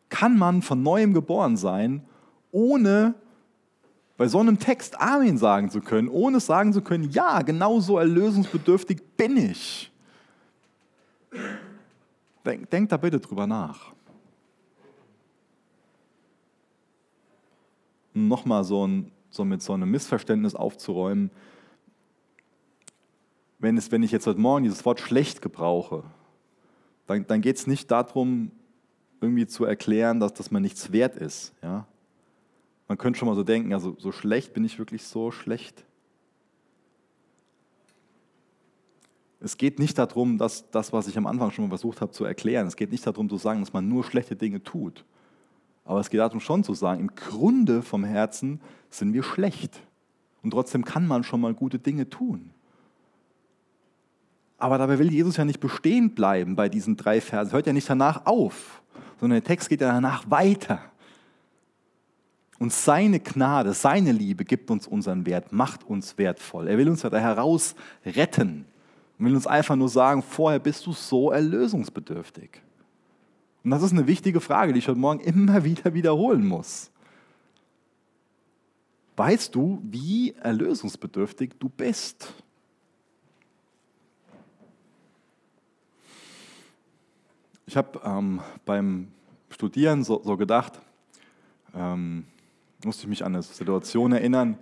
[0.08, 2.02] Kann man von neuem geboren sein,
[2.50, 3.14] ohne
[4.16, 9.00] bei so einem Text Amen sagen zu können, ohne sagen zu können, ja, genauso erlösungsbedürftig
[9.16, 9.92] bin ich?
[12.44, 13.92] Denk, denk da bitte drüber nach.
[18.26, 21.30] nochmal so, ein, so mit so einem Missverständnis aufzuräumen,
[23.60, 26.04] wenn, es, wenn ich jetzt heute Morgen dieses Wort schlecht gebrauche,
[27.06, 28.50] dann, dann geht es nicht darum,
[29.20, 31.52] irgendwie zu erklären, dass, dass man nichts wert ist.
[31.62, 31.86] Ja?
[32.86, 35.84] Man könnte schon mal so denken, also so schlecht bin ich wirklich so schlecht.
[39.40, 42.24] Es geht nicht darum, dass das, was ich am Anfang schon mal versucht habe zu
[42.24, 45.04] erklären, es geht nicht darum zu sagen, dass man nur schlechte Dinge tut.
[45.84, 49.80] Aber es geht darum schon zu sagen, im Grunde vom Herzen sind wir schlecht.
[50.42, 52.50] Und trotzdem kann man schon mal gute Dinge tun.
[54.58, 57.52] Aber dabei will Jesus ja nicht bestehen bleiben bei diesen drei Versen.
[57.52, 58.82] Hört ja nicht danach auf,
[59.20, 60.80] sondern der Text geht ja danach weiter.
[62.58, 66.66] Und seine Gnade, seine Liebe gibt uns unseren Wert, macht uns wertvoll.
[66.66, 68.64] Er will uns ja da heraus retten
[69.16, 72.60] und will uns einfach nur sagen, vorher bist du so erlösungsbedürftig.
[73.62, 76.90] Und das ist eine wichtige Frage, die ich heute Morgen immer wieder wiederholen muss.
[79.16, 82.34] Weißt du, wie erlösungsbedürftig du bist?
[87.68, 89.08] Ich habe ähm, beim
[89.50, 90.80] Studieren so, so gedacht,
[91.74, 92.24] ähm,
[92.82, 94.56] musste ich mich an eine Situation erinnern,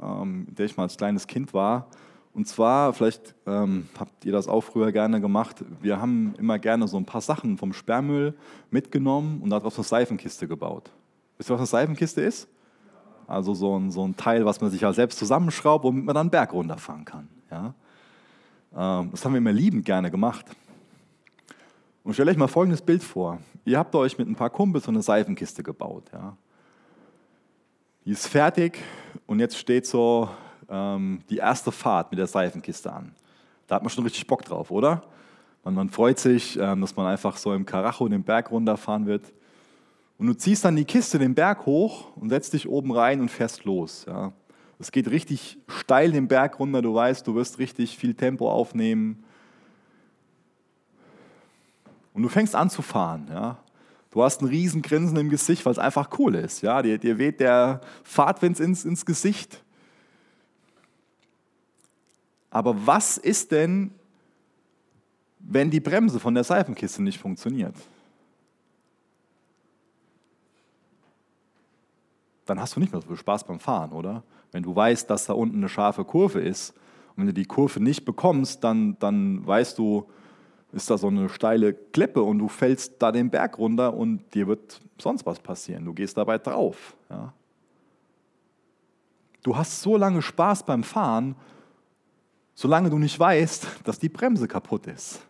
[0.00, 1.88] ähm, in der ich mal als kleines Kind war
[2.32, 6.88] und zwar, vielleicht ähm, habt ihr das auch früher gerne gemacht, wir haben immer gerne
[6.88, 8.32] so ein paar Sachen vom Sperrmüll
[8.70, 10.90] mitgenommen und daraus eine Seifenkiste gebaut.
[11.36, 12.48] Wisst ihr, was eine Seifenkiste ist?
[13.26, 16.24] Also so ein, so ein Teil, was man sich ja selbst zusammenschraubt, womit man dann
[16.24, 17.28] einen Berg runterfahren kann.
[17.50, 17.74] Ja?
[18.74, 20.46] Ähm, das haben wir immer liebend gerne gemacht.
[22.06, 23.40] Und stellt euch mal folgendes Bild vor.
[23.64, 26.04] Ihr habt euch mit ein paar Kumpels so eine Seifenkiste gebaut.
[26.12, 26.36] Ja.
[28.04, 28.78] Die ist fertig
[29.26, 30.30] und jetzt steht so
[30.68, 33.12] ähm, die erste Fahrt mit der Seifenkiste an.
[33.66, 35.02] Da hat man schon richtig Bock drauf, oder?
[35.64, 39.32] Und man freut sich, ähm, dass man einfach so im Karacho den Berg runterfahren wird.
[40.16, 43.32] Und du ziehst dann die Kiste den Berg hoch und setzt dich oben rein und
[43.32, 44.06] fährst los.
[44.06, 44.32] Ja.
[44.78, 49.24] Es geht richtig steil den Berg runter, du weißt, du wirst richtig viel Tempo aufnehmen.
[52.16, 53.26] Und du fängst an zu fahren.
[53.28, 53.58] Ja.
[54.10, 56.62] Du hast ein riesen Grinsen im Gesicht, weil es einfach cool ist.
[56.62, 56.80] Ja.
[56.80, 59.62] Dir, dir weht der Fahrtwind ins, ins Gesicht.
[62.48, 63.90] Aber was ist denn,
[65.40, 67.74] wenn die Bremse von der Seifenkiste nicht funktioniert?
[72.46, 74.22] Dann hast du nicht mehr so viel Spaß beim Fahren, oder?
[74.52, 76.70] Wenn du weißt, dass da unten eine scharfe Kurve ist
[77.10, 80.08] und wenn du die Kurve nicht bekommst, dann, dann weißt du,
[80.72, 84.46] ist da so eine steile Klippe und du fällst da den Berg runter und dir
[84.46, 85.84] wird sonst was passieren.
[85.84, 86.96] Du gehst dabei drauf.
[87.08, 87.32] Ja?
[89.42, 91.36] Du hast so lange Spaß beim Fahren,
[92.54, 95.20] solange du nicht weißt, dass die Bremse kaputt ist.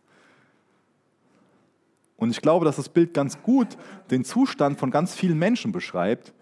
[2.17, 3.77] Und ich glaube, dass das Bild ganz gut
[4.11, 6.33] den Zustand von ganz vielen Menschen beschreibt.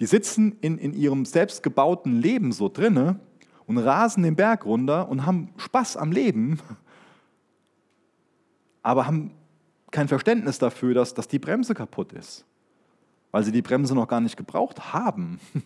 [0.00, 3.20] Die sitzen in, in ihrem selbstgebauten Leben so drinne
[3.66, 6.58] und rasen den Berg runter und haben Spaß am Leben,
[8.84, 9.32] aber haben
[9.90, 12.44] kein Verständnis dafür, dass, dass die Bremse kaputt ist,
[13.32, 15.40] weil sie die Bremse noch gar nicht gebraucht haben.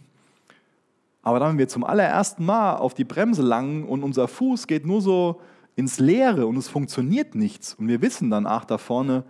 [1.22, 4.86] Aber dann, wenn wir zum allerersten Mal auf die Bremse langen und unser Fuß geht
[4.86, 5.40] nur so
[5.74, 9.24] ins Leere und es funktioniert nichts und wir wissen dann, ach, da vorne,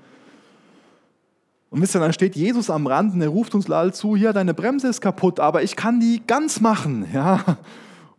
[1.70, 4.32] und wisst ihr, dann steht Jesus am Rand und er ruft uns alle zu, hier,
[4.32, 7.58] deine Bremse ist kaputt, aber ich kann die ganz machen, ja.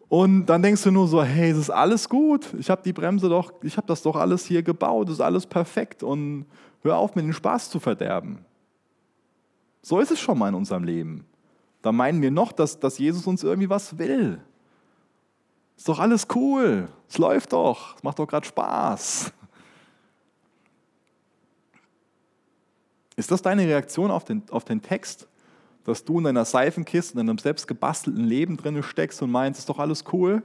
[0.10, 3.30] Und dann denkst du nur so, hey, es ist alles gut, ich habe die Bremse
[3.30, 6.48] doch, ich habe das doch alles hier gebaut, es ist alles perfekt und
[6.82, 8.44] hör auf, mir den Spaß zu verderben.
[9.84, 11.26] So ist es schon mal in unserem Leben.
[11.84, 14.42] Da meinen wir noch, dass, dass Jesus uns irgendwie was will.
[15.78, 16.90] Ist doch alles cool.
[17.08, 17.96] Es läuft doch.
[17.96, 19.32] Es macht doch gerade Spaß.
[23.16, 25.28] Ist das deine Reaktion auf den, auf den Text?
[25.84, 29.70] Dass du in deiner Seifenkiste, in deinem selbst gebastelten Leben drin steckst und meinst, ist
[29.70, 30.44] doch alles cool?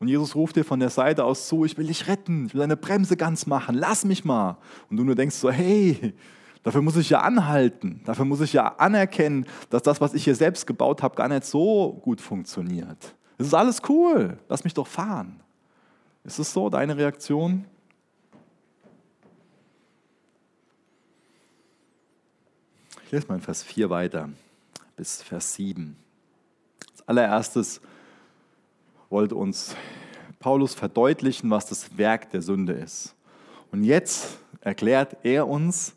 [0.00, 2.60] Und Jesus ruft dir von der Seite aus zu, ich will dich retten, ich will
[2.60, 4.58] deine Bremse ganz machen, lass mich mal.
[4.90, 6.14] Und du nur denkst so, hey,
[6.64, 8.00] Dafür muss ich ja anhalten.
[8.04, 11.44] Dafür muss ich ja anerkennen, dass das, was ich hier selbst gebaut habe, gar nicht
[11.44, 13.14] so gut funktioniert.
[13.36, 14.38] Es ist alles cool.
[14.48, 15.40] Lass mich doch fahren.
[16.24, 17.66] Ist es so, deine Reaktion?
[23.04, 24.30] Ich lese mal in Vers 4 weiter
[24.96, 25.96] bis Vers 7.
[26.90, 27.80] Als allererstes
[29.10, 29.74] wollte uns
[30.38, 33.14] Paulus verdeutlichen, was das Werk der Sünde ist.
[33.72, 35.94] Und jetzt erklärt er uns,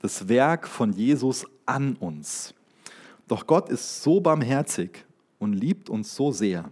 [0.00, 2.54] das Werk von Jesus an uns.
[3.26, 5.04] Doch Gott ist so barmherzig
[5.38, 6.70] und liebt uns so sehr,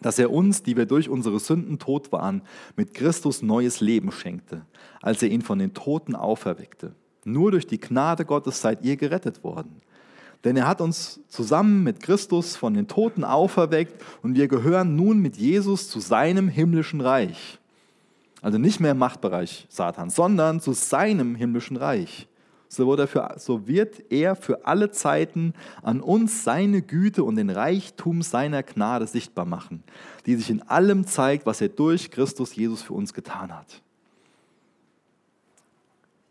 [0.00, 2.42] dass er uns, die wir durch unsere Sünden tot waren,
[2.76, 4.64] mit Christus neues Leben schenkte,
[5.02, 6.94] als er ihn von den Toten auferweckte.
[7.24, 9.82] Nur durch die Gnade Gottes seid ihr gerettet worden.
[10.44, 15.18] Denn er hat uns zusammen mit Christus von den Toten auferweckt und wir gehören nun
[15.18, 17.58] mit Jesus zu seinem himmlischen Reich.
[18.40, 22.28] Also nicht mehr im Machtbereich Satans, sondern zu seinem himmlischen Reich.
[22.68, 27.48] So er für, so wird er für alle Zeiten an uns seine Güte und den
[27.48, 29.82] Reichtum seiner Gnade sichtbar machen,
[30.26, 33.82] die sich in allem zeigt, was er durch Christus Jesus für uns getan hat.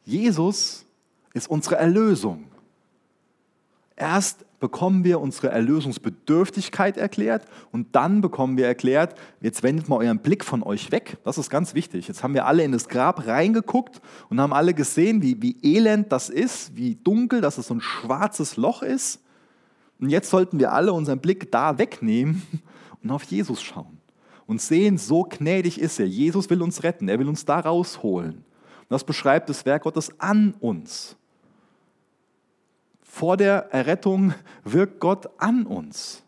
[0.06, 0.86] Jesus
[1.34, 2.46] ist unsere Erlösung.
[4.00, 10.20] Erst bekommen wir unsere Erlösungsbedürftigkeit erklärt und dann bekommen wir erklärt, jetzt wendet mal euren
[10.20, 11.18] Blick von euch weg.
[11.24, 12.08] Das ist ganz wichtig.
[12.08, 16.12] Jetzt haben wir alle in das Grab reingeguckt und haben alle gesehen, wie, wie elend
[16.12, 19.20] das ist, wie dunkel, dass es so ein schwarzes Loch ist.
[20.00, 22.44] Und jetzt sollten wir alle unseren Blick da wegnehmen
[23.04, 23.98] und auf Jesus schauen
[24.46, 26.08] und sehen, so gnädig ist er.
[26.08, 28.36] Jesus will uns retten, er will uns da rausholen.
[28.36, 31.18] Und das beschreibt das Werk Gottes an uns.
[33.08, 36.22] Vor der Errettung wirkt Gott an uns.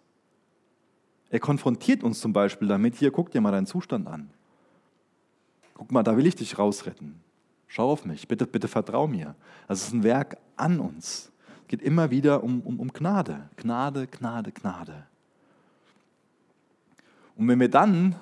[1.29, 4.31] Er konfrontiert uns zum Beispiel damit, hier, guck dir mal deinen Zustand an.
[5.75, 7.19] Guck mal, da will ich dich rausretten.
[7.67, 9.35] Schau auf mich, bitte, bitte vertrau mir.
[9.67, 11.31] Das ist ein Werk an uns.
[11.61, 13.49] Es geht immer wieder um, um, um Gnade.
[13.57, 15.05] Gnade, Gnade, Gnade.
[17.35, 18.15] Und wenn wir dann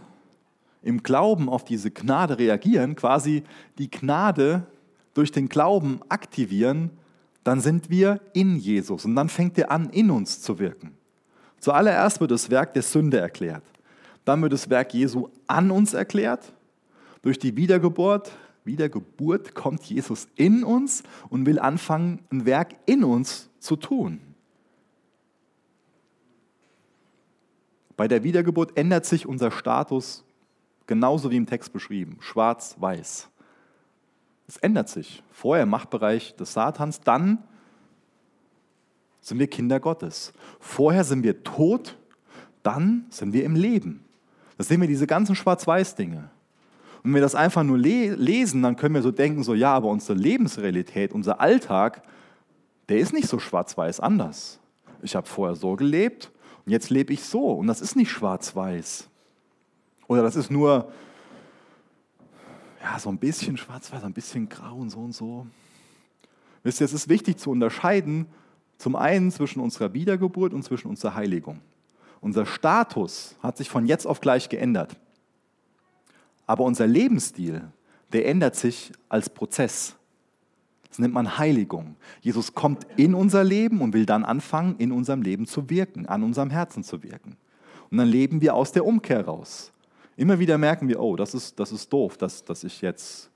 [0.82, 3.44] im Glauben auf diese Gnade reagieren, quasi
[3.78, 4.66] die Gnade
[5.14, 6.92] durch den Glauben aktivieren,
[7.48, 10.92] dann sind wir in Jesus und dann fängt er an, in uns zu wirken.
[11.60, 13.64] Zuallererst wird das Werk der Sünde erklärt.
[14.26, 16.52] Dann wird das Werk Jesu an uns erklärt.
[17.22, 18.34] Durch die Wiedergeburt
[18.66, 24.20] Wiedergeburt kommt Jesus in uns und will anfangen, ein Werk in uns zu tun.
[27.96, 30.26] Bei der Wiedergeburt ändert sich unser Status
[30.86, 33.30] genauso wie im Text beschrieben, schwarz-weiß.
[34.48, 35.22] Es ändert sich.
[35.32, 37.40] Vorher Machtbereich des Satans, dann
[39.22, 40.32] sind wir Kinder Gottes.
[40.60, 41.98] Vorher sind wir tot,
[42.64, 44.06] dann sind wir im Leben.
[44.58, 46.30] Da sehen wir diese ganzen Schwarz-Weiß-Dinge.
[46.98, 49.74] Und wenn wir das einfach nur le lesen, dann können wir so denken, so ja,
[49.74, 52.02] aber unsere Lebensrealität, unser Alltag,
[52.90, 54.60] der ist nicht so schwarz-weiß anders.
[55.02, 56.32] Ich habe vorher so gelebt
[56.66, 59.10] und jetzt lebe ich so und das ist nicht schwarz-weiß.
[60.08, 60.92] Oder das ist nur
[62.82, 65.48] ja, so ein bisschen schwarz-weiß, ein bisschen grau und so und so.
[66.64, 68.28] Wisst ihr, es ist wichtig zu unterscheiden,
[68.78, 71.62] zum einen zwischen unserer Wiedergeburt und zwischen unserer Heiligung.
[72.22, 74.96] Unser Status hat sich von jetzt auf gleich geändert.
[76.46, 77.72] Aber unser Lebensstil,
[78.14, 79.96] der ändert sich als Prozess.
[80.90, 81.96] Das nennt man Heiligung.
[82.22, 86.24] Jesus kommt in unser Leben und will dann anfangen, in unserem Leben zu wirken, an
[86.24, 87.38] unserem Herzen zu wirken.
[87.92, 89.72] Und dann leben wir aus der Umkehr raus.
[90.18, 93.30] Immer wieder merken wir, oh, das ist, das ist doof, dass, dass ich jetzt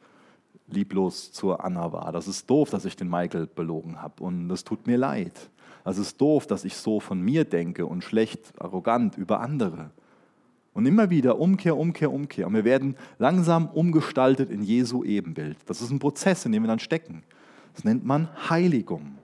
[0.67, 2.11] lieblos zur Anna war.
[2.11, 5.49] Das ist doof, dass ich den Michael belogen habe und das tut mir leid.
[5.83, 9.91] Das ist doof, dass ich so von mir denke und schlecht, arrogant über andere.
[10.73, 12.47] Und immer wieder Umkehr, Umkehr, Umkehr.
[12.47, 15.57] Und wir werden langsam umgestaltet in Jesu Ebenbild.
[15.67, 17.23] Das ist ein Prozess, in dem wir dann stecken.
[17.73, 19.17] Das nennt man Heiligung.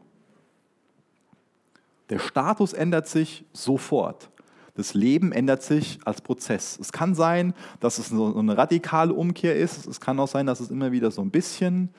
[2.09, 4.29] Der Status ändert sich sofort.
[4.77, 6.77] Das Leben ändert sich als Prozess.
[6.79, 9.85] Es kann sein, dass es so eine radikale Umkehr ist.
[9.87, 11.89] Es kann auch sein, dass es immer wieder so ein bisschen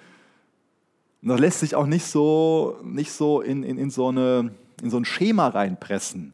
[1.23, 4.99] das lässt sich auch nicht so, nicht so in, in, in, so eine, in so
[4.99, 6.33] ein Schema reinpressen.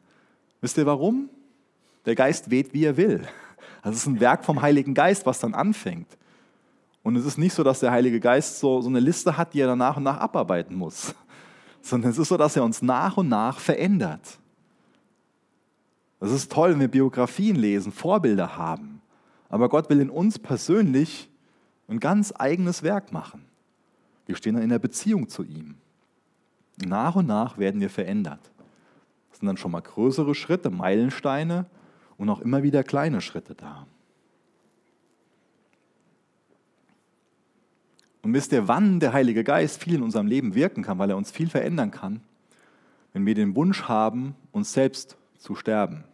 [0.61, 1.29] Wisst ihr warum?
[2.07, 3.23] Der Geist weht, wie er will.
[3.83, 6.09] Das ist ein Werk vom Heiligen Geist, was dann anfängt.
[7.03, 9.61] Und es ist nicht so, dass der Heilige Geist so, so eine Liste hat, die
[9.61, 11.15] er dann nach und nach abarbeiten muss,
[11.83, 14.39] sondern es ist so, dass er uns nach und nach verändert.
[16.25, 19.03] Es ist toll, wenn wir Biografien lesen, Vorbilder haben.
[19.51, 21.29] Aber Gott will in uns persönlich
[21.87, 23.45] ein ganz eigenes Werk machen.
[24.25, 25.75] Wir stehen dann in der Beziehung zu ihm.
[26.83, 28.41] Nach und nach werden wir verändert.
[29.29, 31.67] Das sind dann schon mal größere Schritte, Meilensteine
[32.17, 33.87] und auch immer wieder kleine Schritte da.
[38.23, 41.19] Und wisst ihr, wann der Heilige Geist viel in unserem Leben wirken kann, weil er
[41.19, 42.23] uns viel verändern kann?
[43.13, 46.05] Wenn wir den Wunsch haben, uns selbst zu sterben.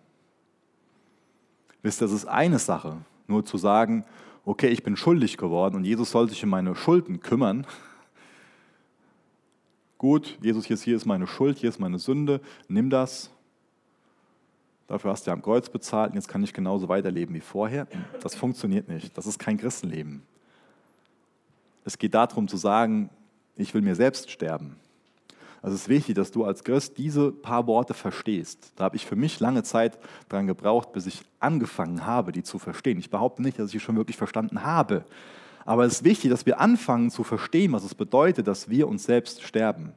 [1.82, 4.04] Wisst ihr, das ist eine Sache, nur zu sagen,
[4.44, 7.66] okay, ich bin schuldig geworden und Jesus soll sich um meine Schulden kümmern
[10.00, 13.30] gut, Jesus, hier ist meine Schuld, hier ist meine Sünde, nimm das.
[14.86, 17.86] Dafür hast du ja am Kreuz bezahlt und jetzt kann ich genauso weiterleben wie vorher.
[18.22, 19.16] Das funktioniert nicht.
[19.18, 20.22] Das ist kein Christenleben.
[21.84, 23.10] Es geht darum zu sagen,
[23.56, 24.76] ich will mir selbst sterben.
[25.62, 28.72] Also es ist wichtig, dass du als Christ diese paar Worte verstehst.
[28.76, 32.58] Da habe ich für mich lange Zeit dran gebraucht, bis ich angefangen habe, die zu
[32.58, 32.98] verstehen.
[32.98, 35.04] Ich behaupte nicht, dass ich sie schon wirklich verstanden habe.
[35.66, 39.04] Aber es ist wichtig, dass wir anfangen zu verstehen, was es bedeutet, dass wir uns
[39.04, 39.92] selbst sterben.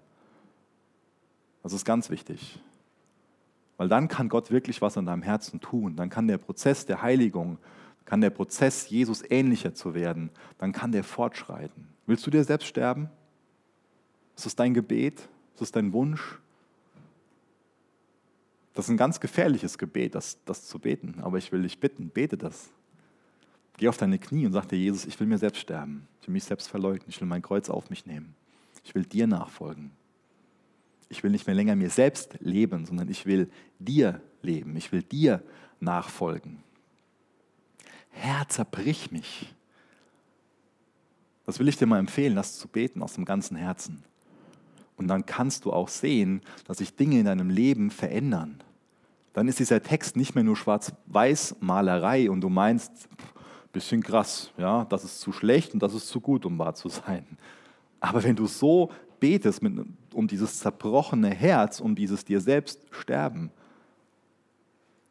[1.64, 2.60] Das ist ganz wichtig.
[3.78, 5.96] Weil dann kann Gott wirklich was an deinem Herzen tun.
[5.96, 7.58] Dann kann der Prozess der Heiligung,
[8.04, 11.88] kann der Prozess, Jesus ähnlicher zu werden, dann kann der fortschreiten.
[12.06, 13.10] Willst du dir selbst sterben?
[14.36, 15.30] Ist das dein Gebet?
[15.54, 16.40] Ist das dein Wunsch?
[18.74, 21.16] Das ist ein ganz gefährliches Gebet, das, das zu beten.
[21.22, 22.72] Aber ich will dich bitten, bete das.
[23.78, 26.08] Geh auf deine Knie und sag dir, Jesus, ich will mir selbst sterben.
[26.22, 27.10] Ich will mich selbst verleugnen.
[27.10, 28.36] Ich will mein Kreuz auf mich nehmen.
[28.84, 29.92] Ich will dir nachfolgen.
[31.10, 34.76] Ich will nicht mehr länger mir selbst leben, sondern ich will dir leben.
[34.76, 35.44] Ich will dir
[35.80, 36.64] nachfolgen.
[38.10, 39.54] Herr, zerbrich mich.
[41.46, 44.04] Das will ich dir mal empfehlen, das zu beten aus dem ganzen Herzen.
[44.96, 48.64] Und dann kannst du auch sehen, dass sich Dinge in deinem Leben verändern.
[49.34, 53.10] Dann ist dieser Text nicht mehr nur Schwarz-Weiß-Malerei und du meinst,
[53.72, 56.90] bisschen krass, ja, das ist zu schlecht und das ist zu gut, um wahr zu
[56.90, 57.26] sein.
[58.00, 59.74] Aber wenn du so betest mit,
[60.14, 63.52] um dieses zerbrochene Herz, um dieses dir selbst sterben,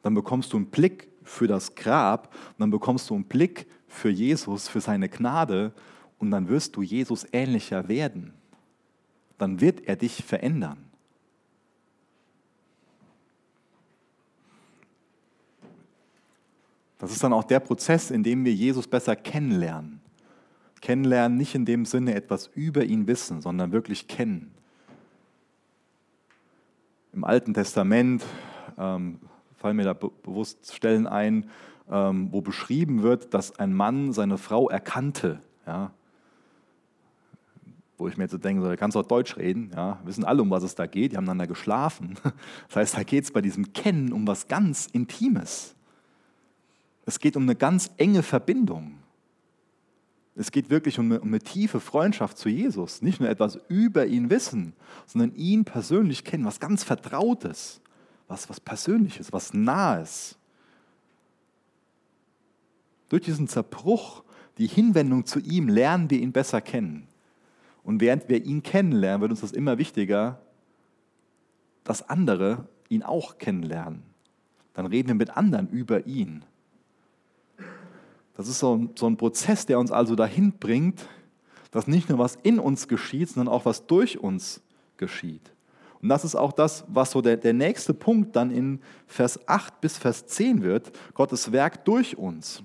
[0.03, 4.69] dann bekommst du einen Blick für das Grab dann bekommst du einen Blick für Jesus,
[4.69, 5.73] für seine Gnade
[6.19, 8.35] und dann wirst du Jesus ähnlicher werden.
[9.43, 10.79] Dann wird er dich verändern.
[16.99, 20.01] Das ist dann auch der Prozess, in dem wir Jesus besser kennenlernen.
[20.81, 24.55] Kennenlernen nicht in dem Sinne etwas über ihn wissen, sondern wirklich kennen.
[27.13, 28.23] Im Alten Testament
[28.79, 29.19] ähm,
[29.57, 31.51] fallen mir da bewusst Stellen ein,
[31.91, 35.41] ähm, wo beschrieben wird, dass ein Mann seine Frau erkannte.
[35.67, 35.91] Ja?
[37.99, 40.43] Wo ich mir jetzt denke, so, da kannst du auch Deutsch reden, ja, wissen alle,
[40.43, 42.17] um was es da geht, die haben dann da geschlafen.
[42.69, 45.75] Das heißt, da geht es bei diesem Kennen um was ganz Intimes.
[47.05, 48.99] Es geht um eine ganz enge Verbindung.
[50.35, 53.03] Es geht wirklich um eine, um eine, tiefe Freundschaft zu Jesus.
[53.03, 54.73] Nicht nur etwas über ihn wissen,
[55.07, 57.83] sondern ihn persönlich kennen, was ganz Vertrautes,
[58.29, 60.39] was, was Persönliches, was Nahes.
[63.11, 64.25] Durch diesen Zerbruch,
[64.57, 67.09] die Hinwendung zu ihm, lernen wir ihn besser kennen.
[67.85, 70.41] Und während wir ihn kennenlernen, wird uns das immer wichtiger,
[71.85, 74.03] dass andere ihn auch kennenlernen.
[74.75, 76.45] Dann reden wir mit anderen über ihn.
[78.35, 81.07] Das ist so ein, so ein Prozess, der uns also dahin bringt,
[81.71, 84.63] dass nicht nur was in uns geschieht, sondern auch was durch uns
[84.97, 85.53] geschieht.
[86.01, 89.81] Und das ist auch das, was so der, der nächste Punkt dann in Vers 8
[89.81, 92.63] bis Vers 10 wird, Gottes Werk durch uns.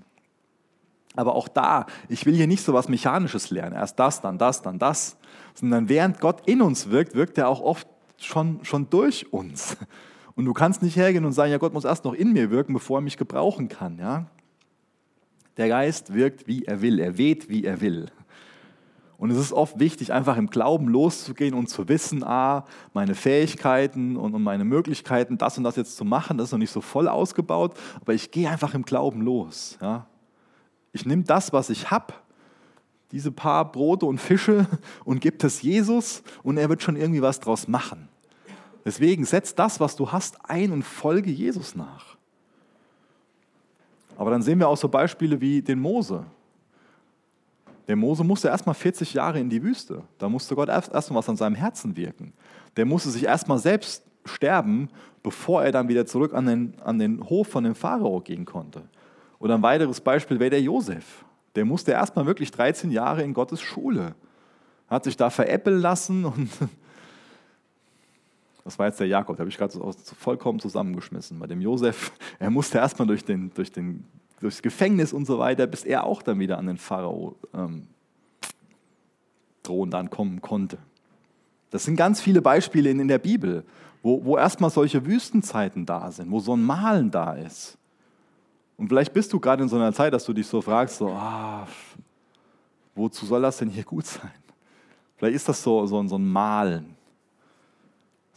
[1.18, 4.61] Aber auch da, ich will hier nicht so was Mechanisches lernen, erst das, dann das,
[4.61, 5.18] dann das,
[5.53, 7.88] sondern während Gott in uns wirkt, wirkt er auch oft
[8.18, 9.78] schon, schon durch uns.
[10.36, 12.72] Und du kannst nicht hergehen und sagen, ja, Gott muss erst noch in mir wirken,
[12.74, 13.97] bevor er mich gebrauchen kann.
[13.97, 14.28] Ja?
[15.57, 16.99] Der Geist wirkt, wie er will.
[16.99, 18.11] Er weht, wie er will.
[19.18, 24.15] Und es ist oft wichtig, einfach im Glauben loszugehen und zu wissen, ah, meine Fähigkeiten
[24.15, 27.07] und meine Möglichkeiten, das und das jetzt zu machen, das ist noch nicht so voll
[27.07, 29.80] ausgebaut, aber ich gehe einfach im Glauben los.
[29.82, 30.05] Ja?
[30.93, 32.13] Ich nehme das, was ich habe,
[33.11, 34.65] diese paar Brote und Fische
[35.05, 38.09] und gebe es Jesus und er wird schon irgendwie was draus machen.
[38.85, 42.15] Deswegen setz das, was du hast, ein und folge Jesus nach.
[44.17, 46.25] Aber dann sehen wir auch so Beispiele wie den Mose.
[47.88, 50.03] Der Mose musste erstmal 40 Jahre in die Wüste.
[50.17, 52.33] Da musste Gott erst, erst mal was an seinem Herzen wirken.
[52.75, 54.89] Der musste sich erstmal selbst sterben,
[55.23, 58.83] bevor er dann wieder zurück an den, an den Hof von dem Pharao gehen konnte.
[59.39, 61.25] Oder ein weiteres Beispiel wäre der Josef.
[61.55, 64.15] Der musste erstmal wirklich 13 Jahre in Gottes Schule.
[64.88, 66.49] Hat sich da veräppeln lassen und
[68.63, 71.39] das war jetzt der Jakob, der habe ich gerade so vollkommen zusammengeschmissen.
[71.39, 74.05] Bei dem Josef, er musste erstmal durch den, durch den,
[74.39, 77.88] durchs Gefängnis und so weiter, bis er auch dann wieder an den Pharao ähm,
[79.63, 80.77] Thron dann kommen konnte.
[81.69, 83.65] Das sind ganz viele Beispiele in, in der Bibel,
[84.01, 87.77] wo, wo erstmal solche Wüstenzeiten da sind, wo so ein Malen da ist.
[88.78, 91.09] Und vielleicht bist du gerade in so einer Zeit, dass du dich so fragst, so,
[91.09, 91.67] ah,
[92.95, 94.32] wozu soll das denn hier gut sein?
[95.17, 96.97] Vielleicht ist das so, so, so ein Malen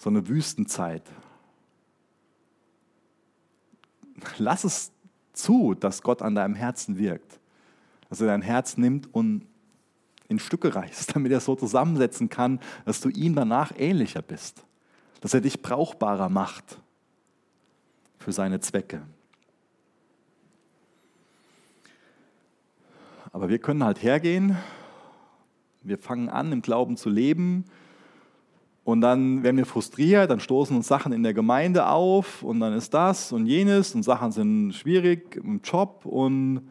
[0.01, 1.03] so eine Wüstenzeit.
[4.39, 4.93] Lass es
[5.33, 7.39] zu, dass Gott an deinem Herzen wirkt.
[8.09, 9.47] Dass er dein Herz nimmt und
[10.29, 14.65] in Stücke reißt, damit er es so zusammensetzen kann, dass du ihm danach ähnlicher bist.
[15.21, 16.79] Dass er dich brauchbarer macht
[18.19, 19.03] für seine Zwecke.
[23.33, 24.57] Aber wir können halt hergehen,
[25.83, 27.65] wir fangen an, im Glauben zu leben,
[28.91, 32.73] und dann werden wir frustriert, dann stoßen uns Sachen in der Gemeinde auf und dann
[32.73, 36.69] ist das und jenes und Sachen sind schwierig im Job und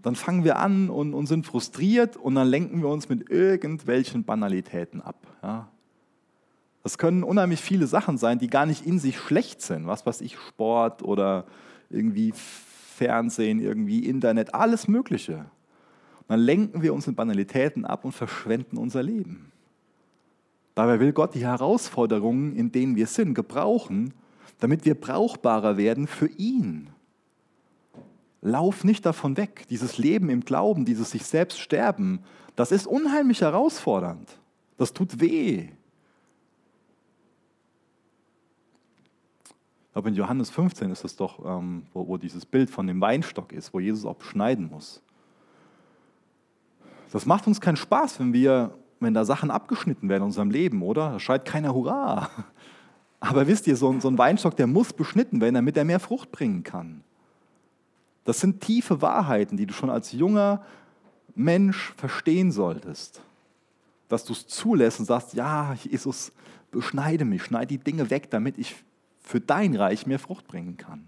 [0.00, 4.24] dann fangen wir an und, und sind frustriert und dann lenken wir uns mit irgendwelchen
[4.24, 5.26] Banalitäten ab.
[5.42, 5.68] Ja.
[6.84, 9.86] Das können unheimlich viele Sachen sein, die gar nicht in sich schlecht sind.
[9.88, 11.44] Was weiß ich, Sport oder
[11.90, 12.32] irgendwie
[12.98, 15.36] Fernsehen, irgendwie Internet, alles Mögliche.
[15.36, 19.52] Und dann lenken wir uns in Banalitäten ab und verschwenden unser Leben.
[20.74, 24.12] Dabei will Gott die Herausforderungen, in denen wir sind, gebrauchen,
[24.58, 26.90] damit wir brauchbarer werden für ihn.
[28.42, 29.66] Lauf nicht davon weg.
[29.70, 32.20] Dieses Leben im Glauben, dieses sich selbst sterben,
[32.56, 34.38] das ist unheimlich herausfordernd.
[34.76, 35.68] Das tut weh.
[39.98, 43.52] Glaube, in Johannes 15 ist es doch, ähm, wo, wo dieses Bild von dem Weinstock
[43.52, 45.02] ist, wo Jesus auch beschneiden muss.
[47.10, 50.82] Das macht uns keinen Spaß, wenn wir wenn da Sachen abgeschnitten werden in unserem Leben,
[50.82, 51.10] oder?
[51.10, 52.30] Da schreit keiner Hurra.
[53.20, 56.30] Aber wisst ihr, so so ein Weinstock, der muss beschnitten werden, damit er mehr Frucht
[56.30, 57.02] bringen kann.
[58.22, 60.64] Das sind tiefe Wahrheiten, die du schon als junger
[61.34, 63.20] Mensch verstehen solltest.
[64.08, 66.30] Dass du es zulässt und sagst, ja, Jesus,
[66.70, 68.76] beschneide mich, schneide die Dinge weg, damit ich
[69.28, 71.04] für dein Reich mehr Frucht bringen kann.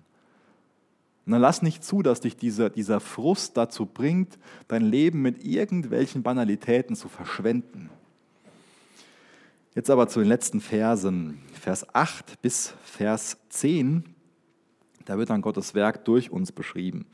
[1.25, 5.43] Und dann lass nicht zu, dass dich dieser, dieser Frust dazu bringt, dein Leben mit
[5.43, 7.89] irgendwelchen Banalitäten zu verschwenden.
[9.75, 14.05] Jetzt aber zu den letzten Versen, Vers 8 bis Vers 10.
[15.07, 17.07] Da wird dann Gottes Werk durch uns beschrieben.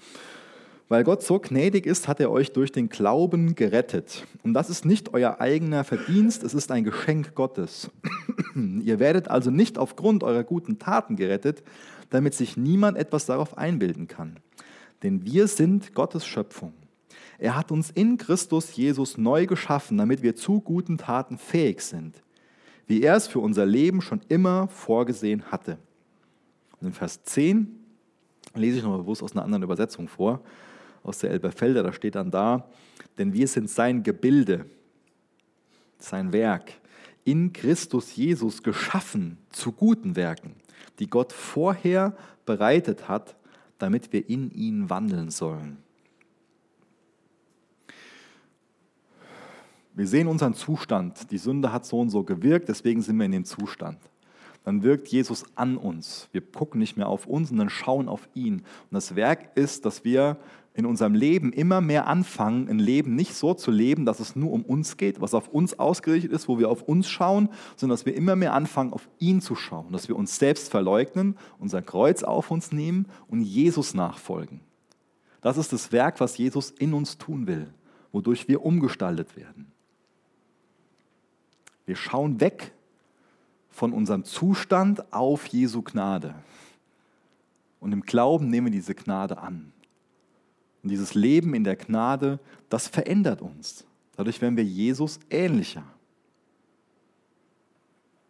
[0.88, 4.24] Weil Gott so gnädig ist, hat er euch durch den Glauben gerettet.
[4.44, 7.90] Und das ist nicht euer eigener Verdienst, es ist ein Geschenk Gottes.
[8.54, 11.64] Ihr werdet also nicht aufgrund eurer guten Taten gerettet,
[12.10, 14.36] damit sich niemand etwas darauf einbilden kann.
[15.02, 16.72] Denn wir sind Gottes Schöpfung.
[17.38, 22.22] Er hat uns in Christus Jesus neu geschaffen, damit wir zu guten Taten fähig sind,
[22.86, 25.78] wie er es für unser Leben schon immer vorgesehen hatte.
[26.80, 27.76] Und in Vers 10
[28.54, 30.40] lese ich noch bewusst aus einer anderen Übersetzung vor,
[31.06, 32.68] aus der Elberfelder, da steht dann da,
[33.18, 34.66] denn wir sind sein Gebilde,
[35.98, 36.72] sein Werk,
[37.24, 40.54] in Christus Jesus geschaffen zu guten Werken,
[40.98, 43.36] die Gott vorher bereitet hat,
[43.78, 45.78] damit wir in ihn wandeln sollen.
[49.94, 51.30] Wir sehen unseren Zustand.
[51.30, 53.98] Die Sünde hat so und so gewirkt, deswegen sind wir in dem Zustand.
[54.62, 56.28] Dann wirkt Jesus an uns.
[56.32, 58.56] Wir gucken nicht mehr auf uns, sondern schauen auf ihn.
[58.56, 60.36] Und das Werk ist, dass wir
[60.76, 64.52] in unserem Leben immer mehr anfangen, ein Leben nicht so zu leben, dass es nur
[64.52, 68.04] um uns geht, was auf uns ausgerichtet ist, wo wir auf uns schauen, sondern dass
[68.04, 72.22] wir immer mehr anfangen, auf ihn zu schauen, dass wir uns selbst verleugnen, unser Kreuz
[72.22, 74.60] auf uns nehmen und Jesus nachfolgen.
[75.40, 77.72] Das ist das Werk, was Jesus in uns tun will,
[78.12, 79.72] wodurch wir umgestaltet werden.
[81.86, 82.72] Wir schauen weg
[83.70, 86.34] von unserem Zustand auf Jesu Gnade.
[87.80, 89.72] Und im Glauben nehmen wir diese Gnade an.
[90.86, 93.84] Und dieses Leben in der Gnade, das verändert uns.
[94.14, 95.82] Dadurch werden wir Jesus ähnlicher.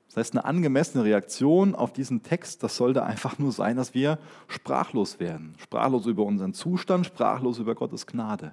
[0.08, 4.18] Das heißt, eine angemessene Reaktion auf diesen Text, das sollte einfach nur sein, dass wir
[4.48, 5.54] sprachlos werden.
[5.58, 8.52] Sprachlos über unseren Zustand, sprachlos über Gottes Gnade.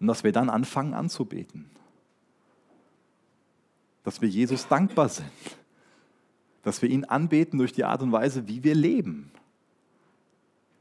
[0.00, 1.70] Und dass wir dann anfangen anzubeten.
[4.02, 5.26] Dass wir Jesus dankbar sind.
[6.62, 9.30] Dass wir ihn anbeten durch die Art und Weise, wie wir leben.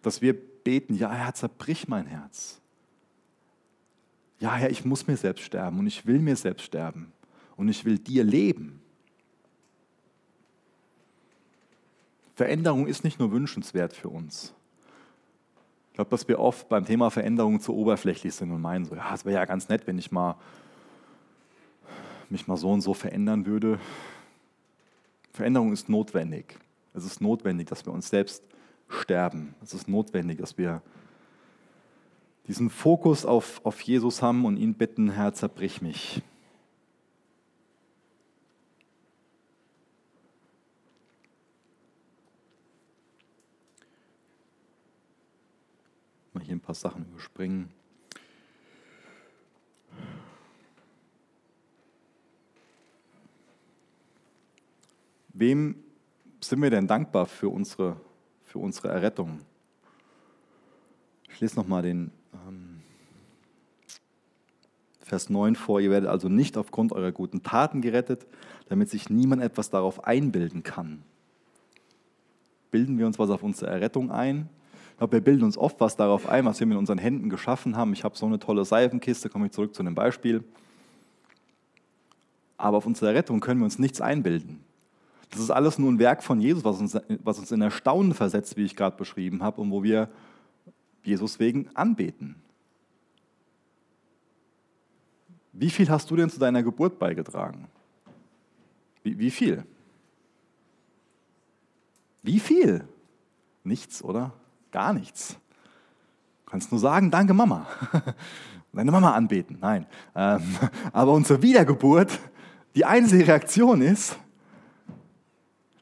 [0.01, 2.59] Dass wir beten, ja Herr, zerbrich mein Herz.
[4.39, 7.11] Ja Herr, ich muss mir selbst sterben und ich will mir selbst sterben
[7.57, 8.81] und ich will dir leben.
[12.35, 14.53] Veränderung ist nicht nur wünschenswert für uns.
[15.89, 19.13] Ich glaube, dass wir oft beim Thema Veränderung zu oberflächlich sind und meinen, so, ja,
[19.13, 20.37] es wäre ja ganz nett, wenn ich mal
[22.29, 23.79] mich mal so und so verändern würde.
[25.33, 26.57] Veränderung ist notwendig.
[26.93, 28.43] Es ist notwendig, dass wir uns selbst
[28.89, 29.55] sterben.
[29.61, 30.81] Es ist notwendig, dass wir
[32.47, 36.23] diesen Fokus auf, auf Jesus haben und ihn bitten, Herr, zerbrich mich.
[46.33, 47.69] Mal hier ein paar Sachen überspringen.
[55.29, 55.75] Wem
[56.41, 58.01] sind wir denn dankbar für unsere
[58.49, 59.41] für unsere Errettung.
[61.31, 62.81] Ich lese nochmal den ähm,
[65.01, 65.79] Vers 9 vor.
[65.79, 68.25] Ihr werdet also nicht aufgrund eurer guten Taten gerettet,
[68.67, 71.03] damit sich niemand etwas darauf einbilden kann.
[72.71, 74.49] Bilden wir uns was auf unsere Errettung ein?
[74.91, 77.77] Ich glaube, wir bilden uns oft was darauf ein, was wir mit unseren Händen geschaffen
[77.77, 77.93] haben.
[77.93, 80.43] Ich habe so eine tolle Seifenkiste, komme ich zurück zu einem Beispiel.
[82.57, 84.65] Aber auf unsere Errettung können wir uns nichts einbilden.
[85.31, 88.57] Das ist alles nur ein Werk von Jesus, was uns, was uns in Erstaunen versetzt,
[88.57, 90.09] wie ich gerade beschrieben habe, und wo wir
[91.03, 92.35] Jesus wegen anbeten.
[95.53, 97.67] Wie viel hast du denn zu deiner Geburt beigetragen?
[99.03, 99.65] Wie, wie viel?
[102.23, 102.87] Wie viel?
[103.63, 104.33] Nichts, oder?
[104.71, 105.37] Gar nichts.
[106.45, 107.67] Du kannst nur sagen, danke Mama.
[108.73, 109.57] Deine Mama anbeten.
[109.59, 109.85] Nein.
[110.15, 110.41] Ähm,
[110.93, 112.19] aber unsere Wiedergeburt,
[112.75, 114.17] die einzige Reaktion ist,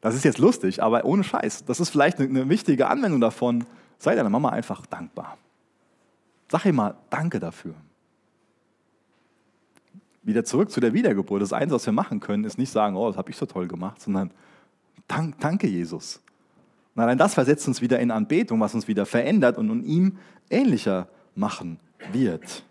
[0.01, 1.65] das ist jetzt lustig, aber ohne Scheiß.
[1.65, 3.65] Das ist vielleicht eine wichtige Anwendung davon.
[3.97, 5.37] Sei deiner Mama einfach dankbar.
[6.49, 7.73] Sag ihm mal Danke dafür.
[10.23, 11.41] Wieder zurück zu der Wiedergeburt.
[11.41, 13.67] Das Einzige, was wir machen können, ist nicht sagen, oh, das habe ich so toll
[13.67, 14.31] gemacht, sondern
[15.07, 16.21] Dank, danke Jesus.
[16.95, 20.17] Und allein das versetzt uns wieder in Anbetung, was uns wieder verändert und ihm
[20.49, 21.79] ähnlicher machen
[22.11, 22.65] wird.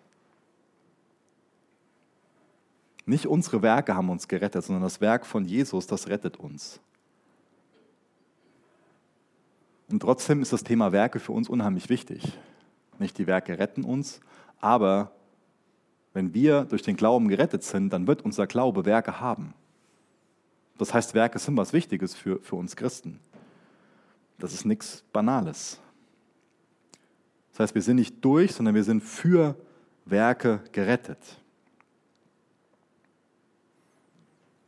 [3.06, 6.80] Nicht unsere Werke haben uns gerettet, sondern das Werk von Jesus, das rettet uns.
[9.88, 12.38] Und trotzdem ist das Thema Werke für uns unheimlich wichtig.
[12.98, 14.20] Nicht die Werke retten uns,
[14.60, 15.12] aber
[16.12, 19.52] wenn wir durch den Glauben gerettet sind, dann wird unser Glaube Werke haben.
[20.78, 23.20] Das heißt, Werke sind was Wichtiges für, für uns Christen.
[24.38, 25.80] Das ist nichts Banales.
[27.52, 29.56] Das heißt, wir sind nicht durch, sondern wir sind für
[30.04, 31.18] Werke gerettet.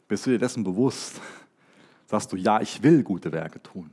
[0.06, 1.20] Bist du dir dessen bewusst?
[2.06, 3.90] Sagst du, ja, ich will gute Werke tun.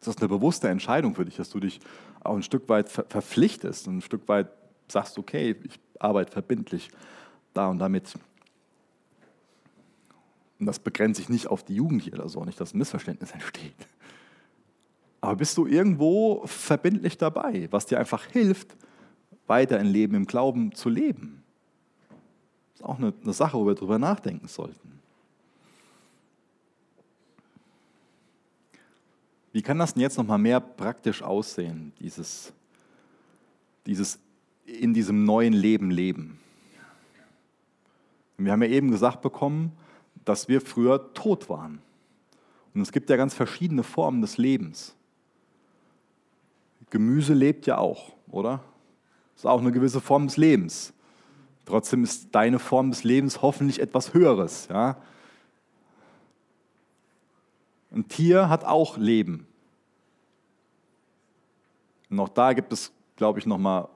[0.00, 1.80] Das ist eine bewusste Entscheidung für dich, dass du dich
[2.24, 4.48] auch ein Stück weit verpflichtest und ein Stück weit
[4.88, 6.90] sagst, okay, ich arbeite verbindlich
[7.52, 8.14] da und damit.
[10.58, 13.30] Und das begrenzt sich nicht auf die Jugend hier oder so, nicht, dass ein Missverständnis
[13.32, 13.88] entsteht.
[15.20, 18.74] Aber bist du irgendwo verbindlich dabei, was dir einfach hilft,
[19.46, 21.42] weiter ein Leben im Glauben zu leben?
[22.72, 24.89] Das ist auch eine, eine Sache, wo wir darüber nachdenken sollten.
[29.52, 32.52] Wie kann das denn jetzt nochmal mehr praktisch aussehen, dieses,
[33.86, 34.18] dieses
[34.64, 36.38] in diesem neuen Leben leben?
[38.38, 39.72] Wir haben ja eben gesagt bekommen,
[40.24, 41.82] dass wir früher tot waren.
[42.74, 44.94] Und es gibt ja ganz verschiedene Formen des Lebens.
[46.88, 48.62] Gemüse lebt ja auch, oder?
[49.34, 50.92] Das ist auch eine gewisse Form des Lebens.
[51.64, 54.68] Trotzdem ist deine Form des Lebens hoffentlich etwas Höheres.
[54.68, 54.96] Ja?
[57.92, 59.46] Ein Tier hat auch Leben.
[62.08, 63.88] Und auch da gibt es, glaube ich, nochmal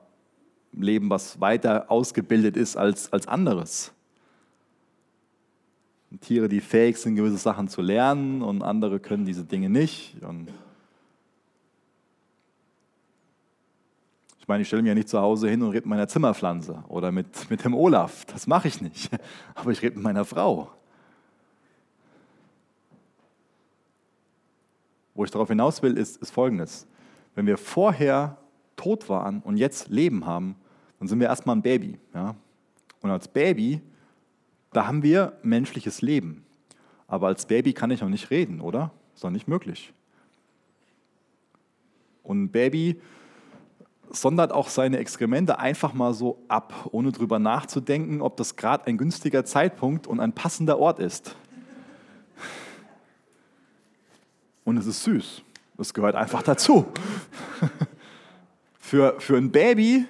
[0.73, 3.93] Leben, was weiter ausgebildet ist als, als anderes.
[6.11, 10.21] Und Tiere, die fähig sind, gewisse Sachen zu lernen und andere können diese Dinge nicht.
[10.21, 10.49] Und
[14.39, 16.83] ich meine, ich stelle mich ja nicht zu Hause hin und rede mit meiner Zimmerpflanze
[16.87, 18.25] oder mit, mit dem Olaf.
[18.25, 19.09] Das mache ich nicht.
[19.55, 20.71] Aber ich rede mit meiner Frau.
[25.15, 26.85] Wo ich darauf hinaus will, ist, ist Folgendes.
[27.33, 28.37] Wenn wir vorher
[28.75, 30.55] tot waren und jetzt Leben haben,
[30.99, 31.97] dann sind wir erstmal ein Baby.
[32.13, 32.35] Ja?
[33.01, 33.81] Und als Baby,
[34.73, 36.45] da haben wir menschliches Leben.
[37.07, 38.91] Aber als Baby kann ich noch nicht reden, oder?
[39.13, 39.93] Ist doch nicht möglich.
[42.23, 42.99] Und ein Baby
[44.09, 48.97] sondert auch seine Exkremente einfach mal so ab, ohne drüber nachzudenken, ob das gerade ein
[48.97, 51.35] günstiger Zeitpunkt und ein passender Ort ist.
[54.65, 55.41] Und es ist süß.
[55.77, 56.85] Das gehört einfach dazu.
[58.77, 60.05] Für, für ein Baby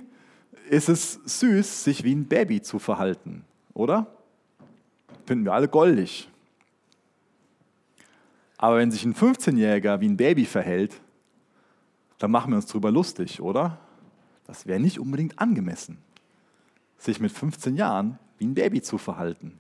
[0.70, 4.08] ist es süß, sich wie ein Baby zu verhalten, oder?
[5.26, 6.28] Finden wir alle goldig.
[8.58, 11.00] Aber wenn sich ein 15-Jähriger wie ein Baby verhält,
[12.18, 13.80] dann machen wir uns darüber lustig, oder?
[14.46, 15.98] Das wäre nicht unbedingt angemessen,
[16.98, 19.58] sich mit 15 Jahren wie ein Baby zu verhalten.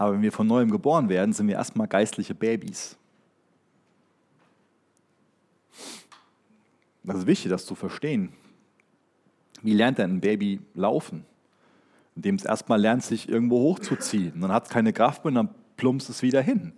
[0.00, 2.96] Aber wenn wir von neuem geboren werden, sind wir erstmal geistliche Babys.
[7.04, 8.32] Das ist wichtig, das zu verstehen.
[9.60, 11.26] Wie lernt denn ein Baby laufen?
[12.16, 14.32] Indem es erstmal lernt, sich irgendwo hochzuziehen.
[14.32, 16.72] Und dann hat es keine Kraft mehr und dann plumpst es wieder hin.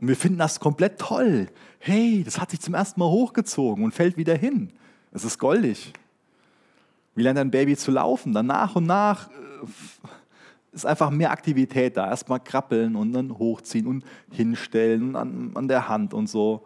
[0.00, 1.48] Und wir finden das komplett toll.
[1.80, 4.72] Hey, das hat sich zum ersten Mal hochgezogen und fällt wieder hin.
[5.10, 5.92] Es ist goldig.
[7.16, 8.32] Wie lernt ein Baby zu laufen?
[8.32, 9.32] Dann nach und nach äh,
[10.74, 12.08] ist einfach mehr Aktivität da.
[12.08, 16.64] Erstmal krabbeln und dann hochziehen und hinstellen an, an der Hand und so.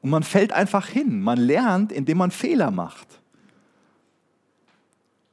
[0.00, 1.20] Und man fällt einfach hin.
[1.20, 3.20] Man lernt, indem man Fehler macht.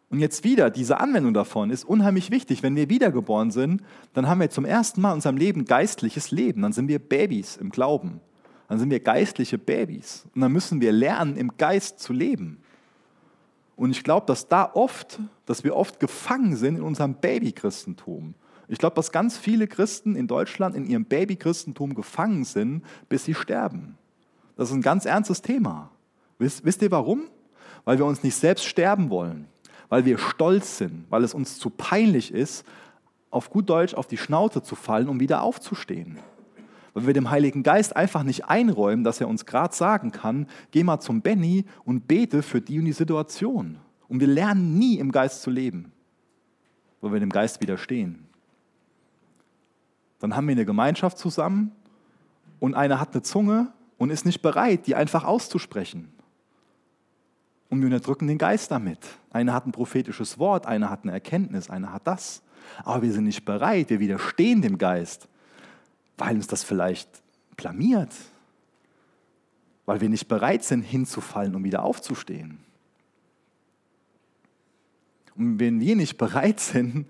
[0.09, 2.63] Und jetzt wieder, diese Anwendung davon ist unheimlich wichtig.
[2.63, 6.63] Wenn wir wiedergeboren sind, dann haben wir zum ersten Mal in unserem Leben geistliches Leben.
[6.63, 8.19] Dann sind wir Babys im Glauben.
[8.67, 10.25] Dann sind wir geistliche Babys.
[10.33, 12.59] Und dann müssen wir lernen, im Geist zu leben.
[13.79, 18.33] Und ich glaube, dass da oft, dass wir oft gefangen sind in unserem Babychristentum.
[18.67, 23.33] Ich glaube, dass ganz viele Christen in Deutschland in ihrem Babychristentum gefangen sind, bis sie
[23.33, 23.97] sterben.
[24.57, 25.91] Das ist ein ganz ernstes Thema.
[26.39, 27.29] Wisst, wisst ihr warum?
[27.85, 29.47] Weil wir uns nicht selbst sterben wollen,
[29.87, 32.65] weil wir stolz sind, weil es uns zu peinlich ist,
[33.31, 36.19] auf gut Deutsch auf die Schnauze zu fallen, um wieder aufzustehen
[36.93, 40.83] weil wir dem Heiligen Geist einfach nicht einräumen, dass er uns gerade sagen kann, geh
[40.83, 43.77] mal zum Benny und bete für die und die Situation.
[44.07, 45.91] Und wir lernen nie im Geist zu leben,
[47.01, 48.27] weil wir dem Geist widerstehen.
[50.19, 51.71] Dann haben wir eine Gemeinschaft zusammen
[52.59, 56.11] und einer hat eine Zunge und ist nicht bereit, die einfach auszusprechen.
[57.69, 58.99] Und wir unterdrücken den Geist damit.
[59.31, 62.41] Einer hat ein prophetisches Wort, einer hat eine Erkenntnis, einer hat das.
[62.83, 65.27] Aber wir sind nicht bereit, wir widerstehen dem Geist
[66.19, 67.09] weil uns das vielleicht
[67.55, 68.13] blamiert,
[69.85, 72.59] weil wir nicht bereit sind, hinzufallen, um wieder aufzustehen.
[75.35, 77.07] Und wenn wir nicht bereit sind,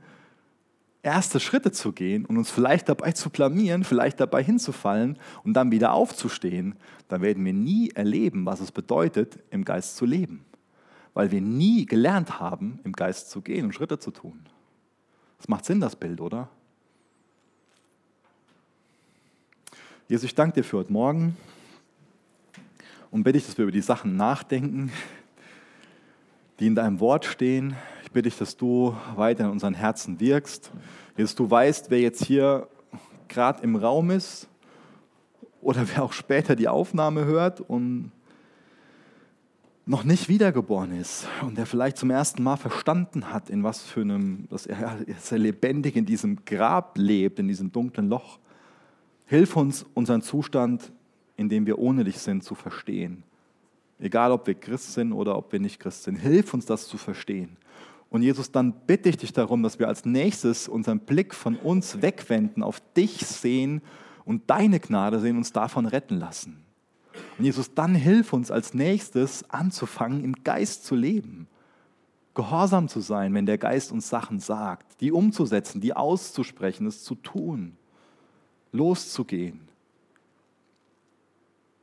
[1.01, 5.72] erste Schritte zu gehen und uns vielleicht dabei zu blamieren, vielleicht dabei hinzufallen und dann
[5.72, 6.76] wieder aufzustehen,
[7.07, 10.45] dann werden wir nie erleben, was es bedeutet, im Geist zu leben.
[11.16, 14.45] Weil wir nie gelernt haben, im Geist zu gehen und Schritte zu tun.
[15.38, 16.49] Das macht Sinn, das Bild, oder?
[20.10, 21.38] Jesus, ich danke dir für heute Morgen
[23.12, 24.91] und bitte dich, dass wir über die Sachen nachdenken,
[26.60, 27.76] die in deinem Wort stehen.
[28.03, 30.72] Ich bitte dich, dass du weiter in unseren Herzen wirkst.
[31.16, 32.68] Jesus, du weißt, wer jetzt hier
[33.28, 34.47] gerade im Raum ist
[35.62, 38.12] oder wer auch später die Aufnahme hört und
[39.86, 44.01] noch nicht wiedergeboren ist und der vielleicht zum ersten Mal verstanden hat, in was für
[44.01, 48.39] einem, dass er, dass er lebendig in diesem Grab lebt, in diesem dunklen Loch.
[49.30, 50.91] Hilf uns, unseren Zustand,
[51.38, 53.21] in dem wir ohne dich sind, zu verstehen.
[53.99, 56.15] Egal, ob wir Christ sind oder ob wir nicht Christ sind.
[56.15, 57.55] Hilf uns, das zu verstehen.
[58.09, 62.01] Und Jesus, dann bitte ich dich darum, dass wir als nächstes unseren Blick von uns
[62.01, 63.84] wegwenden, auf dich sehen
[64.25, 66.65] und deine Gnade sehen, uns davon retten lassen.
[67.38, 71.47] Und Jesus, dann hilf uns als nächstes anzufangen, im Geist zu leben.
[72.34, 77.13] Gehorsam zu sein, wenn der Geist uns Sachen sagt, die umzusetzen, die auszusprechen, es zu
[77.13, 77.77] tun,
[78.72, 79.67] loszugehen.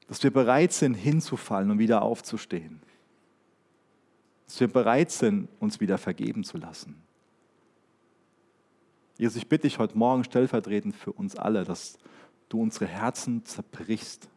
[0.08, 2.80] Dass wir bereit sind, hinzufallen und wieder aufzustehen
[4.46, 6.96] dass wir bereit sind, uns wieder vergeben zu lassen.
[9.18, 11.98] Jesus, ich bitte dich heute Morgen stellvertretend für uns alle, dass
[12.48, 14.28] du unsere Herzen zerbrichst,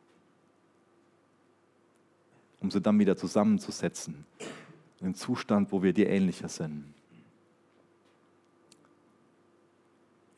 [2.59, 4.25] um sie dann wieder zusammenzusetzen,
[4.99, 6.93] in einen Zustand, wo wir dir ähnlicher sind.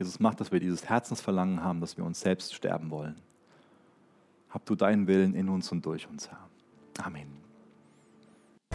[0.02, 3.22] Jesus, mach, dass wir dieses Herzensverlangen haben, dass wir uns selbst sterben wollen.
[4.49, 6.39] Hab du deinen Willen in uns und durch uns, Herr.
[7.06, 7.28] Amen.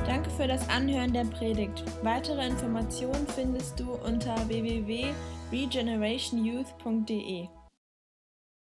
[0.06, 1.82] Danke für das Anhören der Predigt.
[2.04, 7.48] Weitere Informationen findest du unter www.regenerationyouth.de.